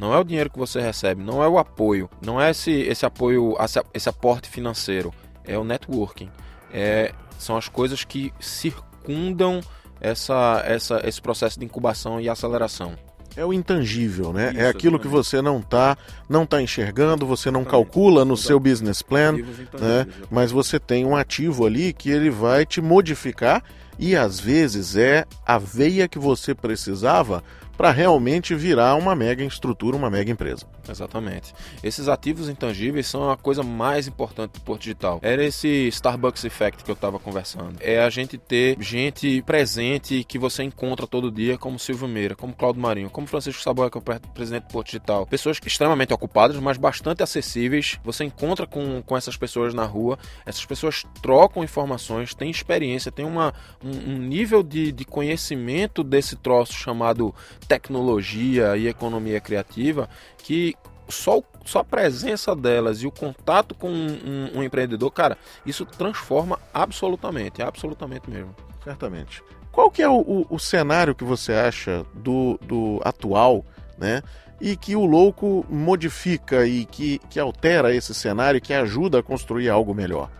Não 0.00 0.14
é 0.14 0.18
o 0.18 0.24
dinheiro 0.24 0.48
que 0.48 0.58
você 0.58 0.80
recebe, 0.80 1.22
não 1.22 1.44
é 1.44 1.46
o 1.46 1.58
apoio, 1.58 2.08
não 2.24 2.40
é 2.40 2.50
esse, 2.50 2.70
esse 2.70 3.04
apoio, 3.04 3.54
esse 3.92 4.08
aporte 4.08 4.48
financeiro, 4.48 5.12
é 5.44 5.58
o 5.58 5.62
networking. 5.62 6.30
É, 6.72 7.12
são 7.38 7.54
as 7.54 7.68
coisas 7.68 8.02
que 8.02 8.32
circundam 8.40 9.60
essa, 10.00 10.62
essa, 10.64 11.06
esse 11.06 11.20
processo 11.20 11.58
de 11.58 11.66
incubação 11.66 12.18
e 12.18 12.30
aceleração. 12.30 12.94
É 13.36 13.44
o 13.44 13.52
intangível, 13.52 14.32
né? 14.32 14.46
É 14.46 14.50
Isso, 14.52 14.60
é 14.60 14.68
aquilo 14.68 14.98
que 14.98 15.06
você 15.06 15.42
não 15.42 15.58
está 15.58 15.98
não 16.26 16.46
tá 16.46 16.62
enxergando, 16.62 17.26
você 17.26 17.50
não 17.50 17.62
calcula 17.62 18.24
no 18.24 18.38
seu 18.38 18.58
business 18.58 19.02
plan, 19.02 19.32
né? 19.32 20.06
mas 20.30 20.50
você 20.50 20.80
tem 20.80 21.04
um 21.04 21.14
ativo 21.14 21.66
ali 21.66 21.92
que 21.92 22.10
ele 22.10 22.30
vai 22.30 22.64
te 22.64 22.80
modificar 22.80 23.62
e 23.98 24.16
às 24.16 24.40
vezes 24.40 24.96
é 24.96 25.26
a 25.46 25.58
veia 25.58 26.08
que 26.08 26.18
você 26.18 26.54
precisava 26.54 27.44
para 27.80 27.92
realmente 27.92 28.54
virar 28.54 28.94
uma 28.94 29.16
mega 29.16 29.42
estrutura, 29.42 29.96
uma 29.96 30.10
mega 30.10 30.30
empresa. 30.30 30.66
Exatamente. 30.90 31.54
Esses 31.82 32.08
ativos 32.08 32.48
intangíveis 32.48 33.06
são 33.06 33.30
a 33.30 33.36
coisa 33.36 33.62
mais 33.62 34.06
importante 34.06 34.52
do 34.52 34.60
Porto 34.60 34.82
Digital. 34.82 35.18
Era 35.22 35.44
esse 35.44 35.88
Starbucks 35.88 36.44
Effect 36.44 36.84
que 36.84 36.90
eu 36.90 36.94
estava 36.94 37.18
conversando. 37.18 37.76
É 37.80 38.00
a 38.00 38.10
gente 38.10 38.36
ter 38.36 38.76
gente 38.80 39.42
presente 39.42 40.24
que 40.24 40.38
você 40.38 40.62
encontra 40.62 41.06
todo 41.06 41.30
dia, 41.30 41.56
como 41.56 41.78
Silvio 41.78 42.08
Meira, 42.08 42.34
como 42.34 42.54
Claudio 42.54 42.82
Marinho, 42.82 43.10
como 43.10 43.26
Francisco 43.26 43.62
Saboia, 43.62 43.90
que 43.90 43.98
é 43.98 44.00
o 44.00 44.20
presidente 44.34 44.64
do 44.64 44.72
Porto 44.72 44.86
Digital. 44.86 45.26
Pessoas 45.26 45.58
extremamente 45.64 46.12
ocupadas, 46.12 46.56
mas 46.56 46.76
bastante 46.76 47.22
acessíveis. 47.22 47.98
Você 48.04 48.24
encontra 48.24 48.66
com, 48.66 49.02
com 49.02 49.16
essas 49.16 49.36
pessoas 49.36 49.74
na 49.74 49.84
rua, 49.84 50.18
essas 50.44 50.64
pessoas 50.64 51.04
trocam 51.22 51.62
informações, 51.62 52.34
têm 52.34 52.50
experiência, 52.50 53.12
têm 53.12 53.24
uma, 53.24 53.54
um, 53.82 54.14
um 54.14 54.18
nível 54.18 54.62
de, 54.62 54.92
de 54.92 55.04
conhecimento 55.04 56.02
desse 56.02 56.36
troço 56.36 56.72
chamado 56.72 57.34
tecnologia 57.68 58.76
e 58.76 58.88
economia 58.88 59.40
criativa 59.40 60.08
que 60.42 60.74
só, 61.10 61.42
só 61.64 61.80
a 61.80 61.84
presença 61.84 62.54
delas 62.54 63.02
e 63.02 63.06
o 63.06 63.10
contato 63.10 63.74
com 63.74 63.90
um, 63.90 64.50
um, 64.54 64.58
um 64.58 64.62
empreendedor, 64.62 65.10
cara, 65.10 65.36
isso 65.64 65.84
transforma 65.84 66.58
absolutamente, 66.72 67.62
absolutamente 67.62 68.28
mesmo. 68.30 68.54
Certamente. 68.82 69.42
Qual 69.70 69.90
que 69.90 70.02
é 70.02 70.08
o, 70.08 70.20
o, 70.20 70.46
o 70.50 70.58
cenário 70.58 71.14
que 71.14 71.24
você 71.24 71.52
acha 71.52 72.04
do, 72.14 72.58
do 72.62 73.00
atual, 73.04 73.64
né? 73.96 74.22
E 74.60 74.76
que 74.76 74.94
o 74.94 75.06
louco 75.06 75.64
modifica 75.70 76.66
e 76.66 76.84
que, 76.84 77.18
que 77.30 77.40
altera 77.40 77.94
esse 77.94 78.12
cenário 78.12 78.58
e 78.58 78.60
que 78.60 78.74
ajuda 78.74 79.20
a 79.20 79.22
construir 79.22 79.70
algo 79.70 79.94
melhor? 79.94 80.30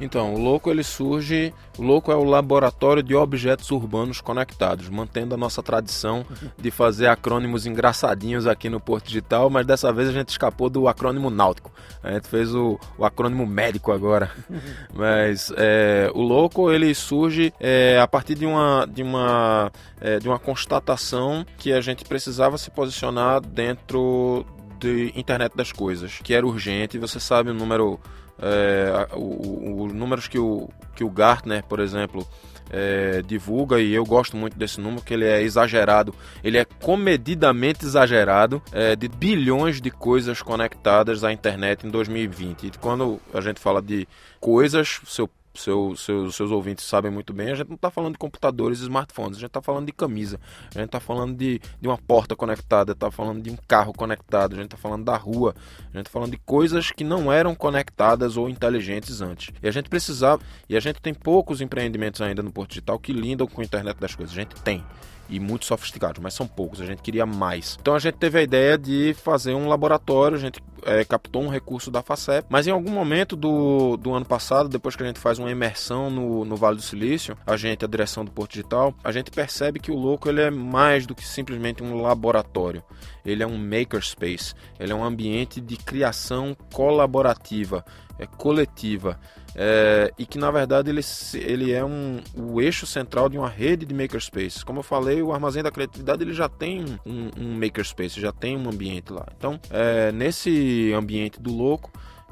Então, 0.00 0.34
o 0.34 0.38
Louco 0.38 0.70
ele 0.70 0.82
surge, 0.82 1.52
o 1.78 1.82
Louco 1.82 2.10
é 2.10 2.16
o 2.16 2.24
laboratório 2.24 3.02
de 3.02 3.14
objetos 3.14 3.70
urbanos 3.70 4.20
conectados, 4.20 4.88
mantendo 4.88 5.34
a 5.34 5.38
nossa 5.38 5.62
tradição 5.62 6.24
de 6.56 6.70
fazer 6.70 7.06
acrônimos 7.08 7.66
engraçadinhos 7.66 8.46
aqui 8.46 8.70
no 8.70 8.80
Porto 8.80 9.06
Digital, 9.06 9.50
mas 9.50 9.66
dessa 9.66 9.92
vez 9.92 10.08
a 10.08 10.12
gente 10.12 10.30
escapou 10.30 10.70
do 10.70 10.88
acrônimo 10.88 11.28
náutico. 11.28 11.70
A 12.02 12.12
gente 12.12 12.28
fez 12.28 12.54
o, 12.54 12.80
o 12.96 13.04
acrônimo 13.04 13.46
médico 13.46 13.92
agora. 13.92 14.30
mas 14.94 15.52
é, 15.56 16.10
o 16.14 16.22
Louco 16.22 16.70
ele 16.72 16.94
surge 16.94 17.52
é, 17.60 18.00
a 18.00 18.08
partir 18.08 18.34
de 18.34 18.46
uma, 18.46 18.86
de, 18.86 19.02
uma, 19.02 19.70
é, 20.00 20.18
de 20.18 20.28
uma 20.28 20.38
constatação 20.38 21.44
que 21.58 21.72
a 21.72 21.80
gente 21.80 22.04
precisava 22.04 22.56
se 22.56 22.70
posicionar 22.70 23.40
dentro 23.40 24.46
de 24.78 25.12
internet 25.14 25.54
das 25.54 25.70
coisas, 25.70 26.18
que 26.22 26.32
era 26.32 26.46
urgente. 26.46 26.98
Você 26.98 27.20
sabe 27.20 27.50
o 27.50 27.54
número 27.54 28.00
é, 28.40 29.08
os 29.16 29.92
números 29.92 30.28
que 30.28 30.38
o, 30.38 30.68
que 30.94 31.04
o 31.04 31.10
Gartner, 31.10 31.62
por 31.64 31.80
exemplo, 31.80 32.26
é, 32.70 33.20
divulga 33.22 33.80
e 33.80 33.92
eu 33.92 34.04
gosto 34.04 34.36
muito 34.36 34.56
desse 34.56 34.80
número 34.80 35.02
que 35.02 35.12
ele 35.12 35.24
é 35.24 35.42
exagerado, 35.42 36.14
ele 36.42 36.56
é 36.56 36.64
comedidamente 36.64 37.84
exagerado 37.84 38.62
é, 38.72 38.94
de 38.94 39.08
bilhões 39.08 39.80
de 39.80 39.90
coisas 39.90 40.40
conectadas 40.40 41.24
à 41.24 41.32
internet 41.32 41.86
em 41.86 41.90
2020. 41.90 42.66
E 42.66 42.70
quando 42.80 43.20
a 43.34 43.40
gente 43.40 43.60
fala 43.60 43.82
de 43.82 44.06
coisas, 44.38 45.00
seu 45.04 45.28
seu, 45.54 45.94
seu, 45.96 46.30
seus 46.30 46.50
ouvintes 46.50 46.84
sabem 46.84 47.10
muito 47.10 47.32
bem, 47.32 47.50
a 47.50 47.54
gente 47.54 47.68
não 47.68 47.74
está 47.74 47.90
falando 47.90 48.12
de 48.12 48.18
computadores 48.18 48.80
e 48.80 48.82
smartphones, 48.82 49.36
a 49.36 49.40
gente 49.40 49.48
está 49.48 49.60
falando 49.60 49.86
de 49.86 49.92
camisa, 49.92 50.40
a 50.74 50.78
gente 50.78 50.86
está 50.86 51.00
falando 51.00 51.36
de, 51.36 51.60
de 51.80 51.88
uma 51.88 51.98
porta 51.98 52.36
conectada, 52.36 52.92
está 52.92 53.10
falando 53.10 53.42
de 53.42 53.50
um 53.50 53.56
carro 53.68 53.92
conectado, 53.92 54.52
a 54.52 54.56
gente 54.56 54.66
está 54.66 54.76
falando 54.76 55.04
da 55.04 55.16
rua, 55.16 55.54
a 55.78 55.96
gente 55.96 56.06
está 56.06 56.10
falando 56.10 56.30
de 56.30 56.38
coisas 56.38 56.90
que 56.90 57.04
não 57.04 57.32
eram 57.32 57.54
conectadas 57.54 58.36
ou 58.36 58.48
inteligentes 58.48 59.20
antes. 59.20 59.52
E 59.62 59.68
a 59.68 59.70
gente 59.70 59.88
precisava, 59.88 60.42
e 60.68 60.76
a 60.76 60.80
gente 60.80 61.00
tem 61.00 61.12
poucos 61.12 61.60
empreendimentos 61.60 62.20
ainda 62.20 62.42
no 62.42 62.52
Porto 62.52 62.70
Digital 62.70 62.98
que 62.98 63.12
lidam 63.12 63.46
com 63.46 63.60
a 63.60 63.64
internet 63.64 63.98
das 63.98 64.14
coisas, 64.14 64.32
a 64.36 64.40
gente 64.40 64.54
tem 64.62 64.84
e 65.30 65.38
muito 65.38 65.64
sofisticados, 65.64 66.20
mas 66.20 66.34
são 66.34 66.46
poucos, 66.46 66.80
a 66.80 66.86
gente 66.86 67.00
queria 67.00 67.24
mais. 67.24 67.78
Então 67.80 67.94
a 67.94 67.98
gente 67.98 68.16
teve 68.16 68.38
a 68.38 68.42
ideia 68.42 68.76
de 68.76 69.14
fazer 69.14 69.54
um 69.54 69.68
laboratório, 69.68 70.36
a 70.36 70.40
gente 70.40 70.60
é, 70.84 71.04
captou 71.04 71.42
um 71.42 71.48
recurso 71.48 71.90
da 71.90 72.02
FACEP, 72.02 72.46
mas 72.48 72.66
em 72.66 72.70
algum 72.70 72.90
momento 72.90 73.36
do, 73.36 73.96
do 73.96 74.12
ano 74.12 74.24
passado, 74.24 74.68
depois 74.68 74.96
que 74.96 75.02
a 75.02 75.06
gente 75.06 75.18
faz 75.18 75.38
uma 75.38 75.50
imersão 75.50 76.10
no, 76.10 76.44
no 76.44 76.56
Vale 76.56 76.76
do 76.76 76.82
Silício, 76.82 77.36
a 77.46 77.56
gente, 77.56 77.84
a 77.84 77.88
direção 77.88 78.24
do 78.24 78.30
Porto 78.30 78.52
Digital, 78.52 78.94
a 79.02 79.12
gente 79.12 79.30
percebe 79.30 79.80
que 79.80 79.90
o 79.90 79.96
Louco 79.96 80.28
ele 80.28 80.40
é 80.40 80.50
mais 80.50 81.06
do 81.06 81.14
que 81.14 81.26
simplesmente 81.26 81.82
um 81.82 82.00
laboratório. 82.00 82.82
Ele 83.24 83.42
é 83.42 83.46
um 83.46 83.58
makerspace, 83.58 84.54
ele 84.78 84.92
é 84.92 84.94
um 84.94 85.04
ambiente 85.04 85.60
de 85.60 85.76
criação 85.76 86.56
colaborativa, 86.72 87.84
é, 88.20 88.26
coletiva 88.26 89.18
é, 89.56 90.12
e 90.18 90.26
que 90.26 90.38
na 90.38 90.50
verdade 90.50 90.90
ele, 90.90 91.00
ele 91.34 91.72
é 91.72 91.84
um, 91.84 92.20
o 92.36 92.60
eixo 92.60 92.86
central 92.86 93.28
de 93.28 93.38
uma 93.38 93.48
rede 93.48 93.86
de 93.86 93.94
makerspaces. 93.94 94.62
Como 94.62 94.80
eu 94.80 94.82
falei, 94.82 95.22
o 95.22 95.32
Armazém 95.32 95.62
da 95.62 95.70
Criatividade 95.70 96.22
ele 96.22 96.34
já 96.34 96.48
tem 96.48 96.84
um, 97.04 97.30
um 97.36 97.58
makerspace, 97.58 98.20
já 98.20 98.32
tem 98.32 98.56
um 98.56 98.68
ambiente 98.68 99.12
lá. 99.12 99.26
Então, 99.36 99.58
é, 99.70 100.12
nesse 100.12 100.92
ambiente 100.94 101.40
do 101.40 101.50
louco, 101.52 101.90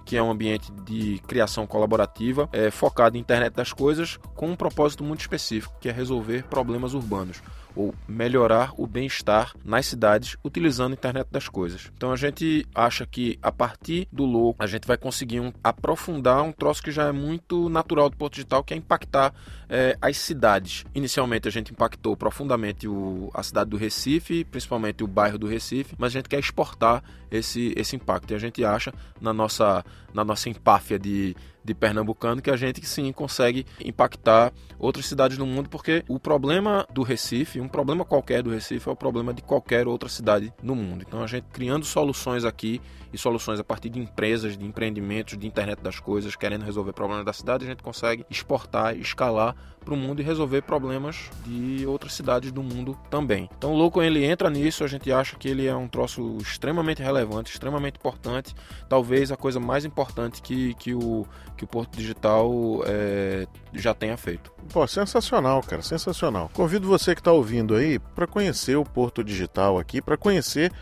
que 0.09 0.17
é 0.17 0.23
um 0.23 0.31
ambiente 0.31 0.73
de 0.87 1.21
criação 1.27 1.67
colaborativa, 1.67 2.49
é, 2.51 2.71
focado 2.71 3.19
em 3.19 3.21
internet 3.21 3.53
das 3.53 3.75
coisas, 3.75 4.19
com 4.35 4.49
um 4.49 4.57
propósito 4.57 5.05
muito 5.05 5.21
específico, 5.21 5.77
que 5.79 5.87
é 5.87 5.93
resolver 5.93 6.45
problemas 6.45 6.95
urbanos 6.95 7.43
ou 7.79 7.95
melhorar 8.09 8.73
o 8.77 8.87
bem-estar 8.87 9.53
nas 9.65 9.87
cidades 9.87 10.37
utilizando 10.45 10.93
a 10.93 10.95
internet 10.95 11.29
das 11.31 11.49
coisas. 11.49 11.93
Então 11.97 12.11
a 12.11 12.17
gente 12.17 12.67
acha 12.75 13.07
que 13.07 13.39
a 13.41 13.53
partir 13.53 14.09
do 14.11 14.25
louco 14.25 14.65
a 14.65 14.67
gente 14.67 14.87
vai 14.87 14.97
conseguir 14.97 15.39
um, 15.39 15.53
aprofundar 15.63 16.43
um 16.43 16.51
troço 16.51 16.83
que 16.83 16.91
já 16.91 17.05
é 17.05 17.13
muito 17.13 17.69
natural 17.69 18.11
do 18.11 18.17
Porto 18.17 18.35
Digital, 18.35 18.65
que 18.65 18.75
é 18.75 18.77
impactar 18.77 19.33
é, 19.69 19.97
as 20.01 20.17
cidades. 20.17 20.85
Inicialmente 20.93 21.47
a 21.47 21.53
gente 21.53 21.71
impactou 21.71 22.17
profundamente 22.17 22.89
o, 22.89 23.31
a 23.33 23.45
cidade 23.45 23.71
do 23.71 23.77
Recife, 23.77 24.45
principalmente 24.45 25.05
o 25.05 25.07
bairro 25.07 25.39
do 25.39 25.47
Recife, 25.47 25.95
mas 25.99 26.13
a 26.13 26.19
gente 26.19 26.29
quer 26.29 26.41
exportar 26.41 27.05
esse, 27.31 27.73
esse 27.77 27.95
impacto. 27.95 28.33
E 28.33 28.35
a 28.35 28.39
gente 28.39 28.65
acha 28.65 28.93
na 29.21 29.33
nossa, 29.33 29.85
na 30.13 30.25
nossa 30.25 30.49
empáfia 30.49 30.99
de 30.99 31.37
de 31.69 31.75
pernambucano 31.75 32.41
que 32.41 32.51
a 32.51 32.57
gente 32.57 32.85
sim 32.87 33.13
consegue 33.13 33.67
impactar 33.85 34.53
outras 34.79 35.07
cidades 35.07 35.37
do 35.37 35.47
mundo, 35.47 35.69
porque 35.69 36.03
o 36.09 36.19
problema 36.19 36.87
do 36.93 37.03
Recife, 37.03 37.61
um 37.61 37.69
problema 37.69 38.05
qualquer 38.05 38.43
do 38.43 38.51
Recife, 38.51 38.89
é 38.89 38.93
o 38.93 38.97
problema 38.97 39.35
de 39.35 39.43
qualquer 39.43 39.87
outra 39.87 40.09
cidade 40.09 40.53
no 40.63 40.75
mundo. 40.75 41.05
Então 41.07 41.23
a 41.23 41.27
gente 41.27 41.47
criando 41.53 41.85
soluções 41.85 42.45
aqui 42.45 42.81
e 43.13 43.19
soluções 43.19 43.59
a 43.59 43.65
partir 43.65 43.89
de 43.89 43.99
empresas, 43.99 44.57
de 44.57 44.65
empreendimentos, 44.65 45.37
de 45.39 45.47
internet 45.47 45.81
das 45.81 45.99
coisas, 45.99 46.37
querendo 46.37 46.65
resolver 46.65 46.93
problemas 46.93 47.25
da 47.25 47.33
cidade, 47.33 47.65
a 47.65 47.69
gente 47.69 47.83
consegue 47.83 48.25
exportar, 48.31 48.97
escalar 48.97 49.55
para 49.85 49.95
o 49.95 49.97
mundo 49.97 50.21
e 50.21 50.25
resolver 50.25 50.63
problemas 50.63 51.31
de 51.47 51.87
outras 51.87 52.13
cidades 52.13 52.53
do 52.53 52.63
mundo 52.63 52.99
também. 53.09 53.49
Então 53.57 53.73
o 53.73 53.77
Louco 53.77 54.03
ele 54.03 54.25
entra 54.25 54.51
nisso, 54.51 54.85
a 54.85 54.87
gente 54.87 55.11
acha 55.11 55.37
que 55.37 55.49
ele 55.49 55.67
é 55.67 55.75
um 55.75 55.89
troço 55.89 56.37
extremamente 56.41 57.03
relevante, 57.03 57.51
extremamente 57.51 57.97
importante, 57.97 58.55
talvez 58.89 59.33
a 59.33 59.37
coisa 59.37 59.59
mais 59.59 59.87
importante 59.87 60.43
que, 60.43 60.75
que, 60.75 60.95
o, 60.95 61.27
que 61.59 61.65
o 61.65 61.67
Porto 61.67 61.97
Digital 61.97 62.51
é, 62.87 63.47
já 63.75 63.93
tenha 63.93 64.17
feito. 64.17 64.53
Pô, 64.73 64.87
sensacional, 64.87 65.63
cara, 65.63 65.83
sensacional. 65.83 66.51
Convido 66.55 66.87
você 66.87 67.15
que 67.15 67.21
está 67.21 67.33
ouvindo 67.33 67.75
aí 67.75 67.99
para 67.99 68.27
conhecer 68.27 68.77
o 68.77 68.85
Porto 68.85 69.23
Digital 69.23 69.79
aqui, 69.79 70.01
para 70.01 70.17
conhecer 70.17 70.73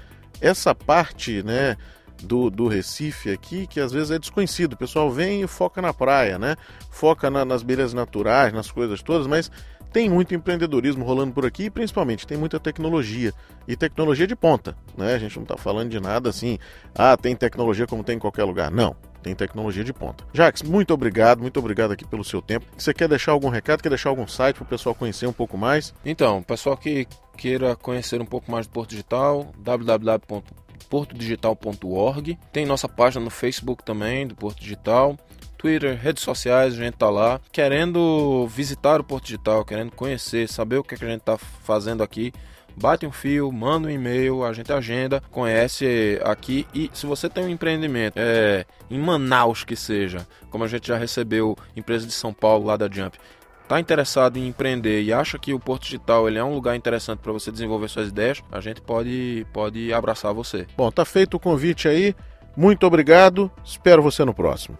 essa 0.40 0.74
parte, 0.74 1.42
né? 1.42 1.76
do, 2.22 2.50
do 2.50 2.66
Recife 2.66 3.30
aqui, 3.30 3.66
que 3.66 3.80
às 3.80 3.92
vezes 3.92 4.10
é 4.10 4.18
desconhecido. 4.18 4.72
O 4.72 4.76
pessoal 4.76 5.10
vem 5.10 5.42
e 5.42 5.46
foca 5.46 5.82
na 5.82 5.92
praia, 5.92 6.38
né? 6.38 6.56
Foca 6.90 7.30
na, 7.30 7.44
nas 7.44 7.62
belezas 7.62 7.94
naturais, 7.94 8.52
nas 8.52 8.70
coisas 8.70 9.02
todas, 9.02 9.26
mas 9.26 9.50
tem 9.92 10.10
muito 10.10 10.34
empreendedorismo 10.34 11.04
rolando 11.04 11.32
por 11.32 11.46
aqui 11.46 11.64
e 11.64 11.70
principalmente 11.70 12.26
tem 12.26 12.36
muita 12.36 12.58
tecnologia. 12.58 13.32
E 13.66 13.76
tecnologia 13.76 14.26
de 14.26 14.36
ponta, 14.36 14.76
né? 14.96 15.14
A 15.14 15.18
gente 15.18 15.36
não 15.36 15.42
está 15.42 15.56
falando 15.56 15.90
de 15.90 16.00
nada 16.00 16.30
assim, 16.30 16.58
ah, 16.94 17.16
tem 17.16 17.34
tecnologia 17.34 17.86
como 17.86 18.04
tem 18.04 18.16
em 18.16 18.20
qualquer 18.20 18.44
lugar. 18.44 18.70
Não, 18.70 18.96
tem 19.26 19.34
tecnologia 19.34 19.82
de 19.82 19.92
ponta. 19.92 20.24
Jax, 20.32 20.62
muito 20.62 20.94
obrigado, 20.94 21.40
muito 21.40 21.58
obrigado 21.58 21.90
aqui 21.90 22.06
pelo 22.06 22.22
seu 22.22 22.40
tempo. 22.40 22.64
Você 22.78 22.94
quer 22.94 23.08
deixar 23.08 23.32
algum 23.32 23.48
recado, 23.48 23.82
quer 23.82 23.88
deixar 23.88 24.08
algum 24.08 24.26
site 24.28 24.54
para 24.54 24.62
o 24.62 24.68
pessoal 24.68 24.94
conhecer 24.94 25.26
um 25.26 25.32
pouco 25.32 25.58
mais? 25.58 25.92
Então, 26.04 26.40
pessoal 26.44 26.76
que 26.76 27.08
queira 27.36 27.74
conhecer 27.74 28.20
um 28.20 28.24
pouco 28.24 28.50
mais 28.52 28.68
do 28.68 28.70
Porto 28.70 28.90
Digital, 28.90 29.52
www 29.58 30.44
portodigital.org. 30.88 32.38
Tem 32.52 32.64
nossa 32.64 32.88
página 32.88 33.24
no 33.24 33.30
Facebook 33.30 33.84
também, 33.84 34.24
do 34.24 34.36
Porto 34.36 34.60
Digital. 34.60 35.18
Twitter, 35.58 35.98
redes 36.00 36.22
sociais, 36.22 36.74
a 36.74 36.76
gente 36.76 36.94
tá 36.94 37.10
lá. 37.10 37.40
Querendo 37.50 38.46
visitar 38.46 39.00
o 39.00 39.04
Porto 39.04 39.24
Digital, 39.24 39.64
querendo 39.64 39.90
conhecer, 39.90 40.48
saber 40.48 40.76
o 40.76 40.84
que, 40.84 40.94
é 40.94 40.98
que 40.98 41.04
a 41.04 41.08
gente 41.08 41.22
tá 41.22 41.36
fazendo 41.36 42.04
aqui. 42.04 42.32
Bate 42.76 43.06
um 43.06 43.12
fio, 43.12 43.50
manda 43.50 43.88
um 43.88 43.90
e-mail, 43.90 44.44
a 44.44 44.52
gente 44.52 44.72
agenda, 44.72 45.22
conhece 45.30 46.20
aqui. 46.22 46.66
E 46.74 46.90
se 46.92 47.06
você 47.06 47.28
tem 47.28 47.44
um 47.44 47.48
empreendimento 47.48 48.14
é, 48.16 48.66
em 48.90 48.98
Manaus 48.98 49.64
que 49.64 49.74
seja, 49.74 50.26
como 50.50 50.64
a 50.64 50.68
gente 50.68 50.88
já 50.88 50.96
recebeu 50.96 51.56
empresa 51.74 52.06
de 52.06 52.12
São 52.12 52.34
Paulo 52.34 52.66
lá 52.66 52.76
da 52.76 52.88
Jump, 52.90 53.18
está 53.62 53.80
interessado 53.80 54.36
em 54.36 54.46
empreender 54.46 55.02
e 55.02 55.12
acha 55.12 55.38
que 55.38 55.54
o 55.54 55.58
Porto 55.58 55.84
Digital 55.84 56.28
ele 56.28 56.38
é 56.38 56.44
um 56.44 56.54
lugar 56.54 56.76
interessante 56.76 57.18
para 57.18 57.32
você 57.32 57.50
desenvolver 57.50 57.88
suas 57.88 58.08
ideias, 58.08 58.42
a 58.52 58.60
gente 58.60 58.80
pode, 58.80 59.46
pode 59.52 59.92
abraçar 59.92 60.32
você. 60.32 60.66
Bom, 60.76 60.90
tá 60.90 61.04
feito 61.04 61.34
o 61.38 61.40
convite 61.40 61.88
aí. 61.88 62.14
Muito 62.56 62.86
obrigado. 62.86 63.50
Espero 63.64 64.02
você 64.02 64.24
no 64.24 64.32
próximo. 64.32 64.78